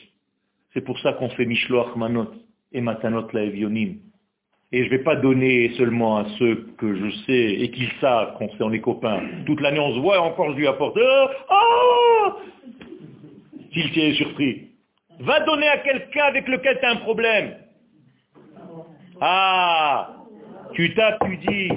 [0.74, 2.32] C'est pour ça qu'on fait Mishloach Manot
[2.72, 3.98] et Matanot la Evionim.
[4.74, 8.38] Et je ne vais pas donner seulement à ceux que je sais et qu'ils savent
[8.38, 9.22] qu'on est, copains.
[9.46, 10.98] Toute l'année on se voit et encore je lui apporte.
[10.98, 12.01] Oh
[13.74, 14.70] S'il t'est surpris.
[15.20, 17.56] Va donner à quelqu'un avec lequel tu as un problème.
[19.20, 20.16] Ah
[20.74, 21.70] Tu tapes, tu dis,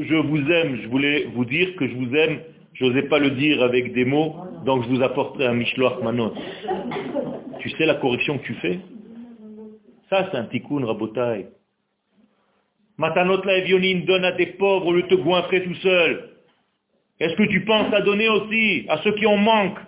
[0.00, 2.40] je, vous aime, je voulais vous dire que je vous aime,
[2.74, 6.34] je n'osais pas le dire avec des mots, donc je vous apporterai un Mishloach Manot.
[7.60, 8.80] Tu sais la correction que tu fais?
[10.10, 11.46] Ça c'est un tikkun rabotai.
[12.98, 16.30] Matanot la Evionine donne à des pauvres au lieu de te goinfrer tout seul.
[17.18, 19.80] Est-ce que tu penses à donner aussi à ceux qui en manquent?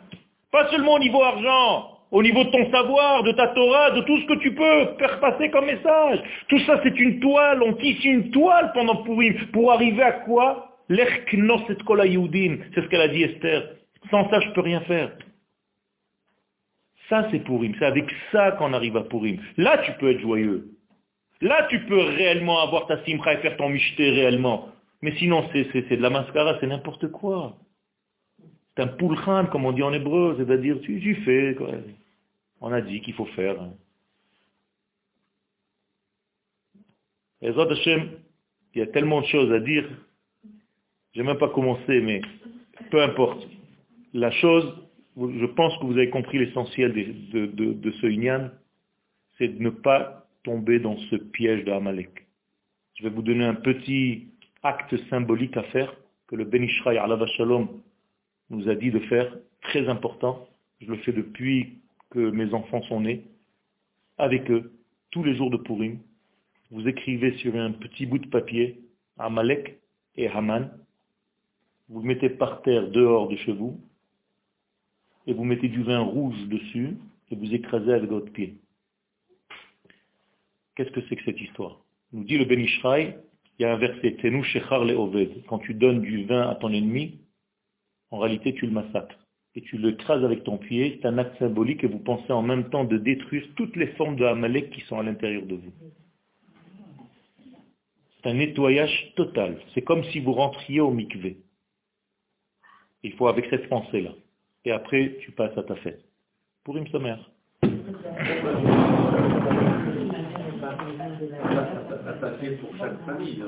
[0.52, 4.18] Pas seulement au niveau argent, au niveau de ton savoir, de ta Torah, de tout
[4.20, 6.22] ce que tu peux faire passer comme message.
[6.48, 9.34] Tout ça, c'est une toile, on tisse une toile pendant Pourim.
[9.52, 10.68] Pour arriver à quoi?
[10.90, 13.62] L'erknos et c'est ce qu'elle a dit Esther.
[14.10, 15.12] Sans ça, je ne peux rien faire.
[17.08, 17.74] Ça, c'est Pourim.
[17.78, 19.40] C'est avec ça qu'on arrive à Pourim.
[19.56, 20.66] Là, tu peux être joyeux.
[21.40, 24.68] Là, tu peux réellement avoir ta simcha et faire ton michté réellement.
[25.00, 27.56] Mais sinon, c'est de la mascara, c'est n'importe quoi.
[28.74, 31.56] C'est un pulchan, comme on dit en hébreu, c'est-à-dire, tu, fais.
[32.60, 33.56] On a dit qu'il faut faire.
[37.42, 38.10] Et Hashem,
[38.74, 39.88] il y a tellement de choses à dire.
[41.14, 42.22] Je n'ai même pas commencé, mais
[42.90, 43.46] peu importe.
[44.14, 44.74] La chose,
[45.16, 48.50] je pense que vous avez compris l'essentiel de, de, ce Inyan,
[49.36, 52.26] c'est de ne pas tomber dans ce piège d'Amalek.
[52.94, 54.28] Je vais vous donner un petit
[54.62, 55.94] acte symbolique à faire
[56.28, 56.98] que le Ben Ishraï
[57.36, 57.68] Shalom
[58.52, 60.48] nous a dit de faire, très important.
[60.80, 61.78] Je le fais depuis
[62.10, 63.24] que mes enfants sont nés.
[64.18, 64.72] Avec eux,
[65.10, 65.98] tous les jours de Purim,
[66.70, 68.80] vous écrivez sur un petit bout de papier
[69.18, 69.78] Amalek
[70.16, 70.70] et Haman.
[71.88, 73.80] Vous le mettez par terre dehors de chez vous
[75.26, 76.96] et vous mettez du vin rouge dessus
[77.30, 78.56] et vous écrasez avec votre pied.
[80.74, 81.80] Qu'est-ce que c'est que cette histoire?
[82.12, 82.60] Nous dit le Ben
[83.58, 85.44] il y a un verset, Tenu Shechar le Oved.
[85.46, 87.18] Quand tu donnes du vin à ton ennemi,
[88.12, 89.18] en réalité tu le massacres.
[89.54, 92.42] Et tu le crases avec ton pied, c'est un acte symbolique et vous pensez en
[92.42, 95.72] même temps de détruire toutes les formes de Amalek qui sont à l'intérieur de vous.
[98.22, 99.58] C'est un nettoyage total.
[99.74, 101.38] C'est comme si vous rentriez au mikvé.
[103.02, 104.12] Il faut avec cette pensée-là.
[104.64, 106.02] Et après, tu passes à ta fête.
[106.64, 107.30] Pour une sommaire.
[110.72, 113.42] Un papier pour chaque famille.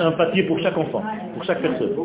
[0.00, 1.02] Un papier pour chaque enfant,
[1.34, 1.96] pour chaque personne.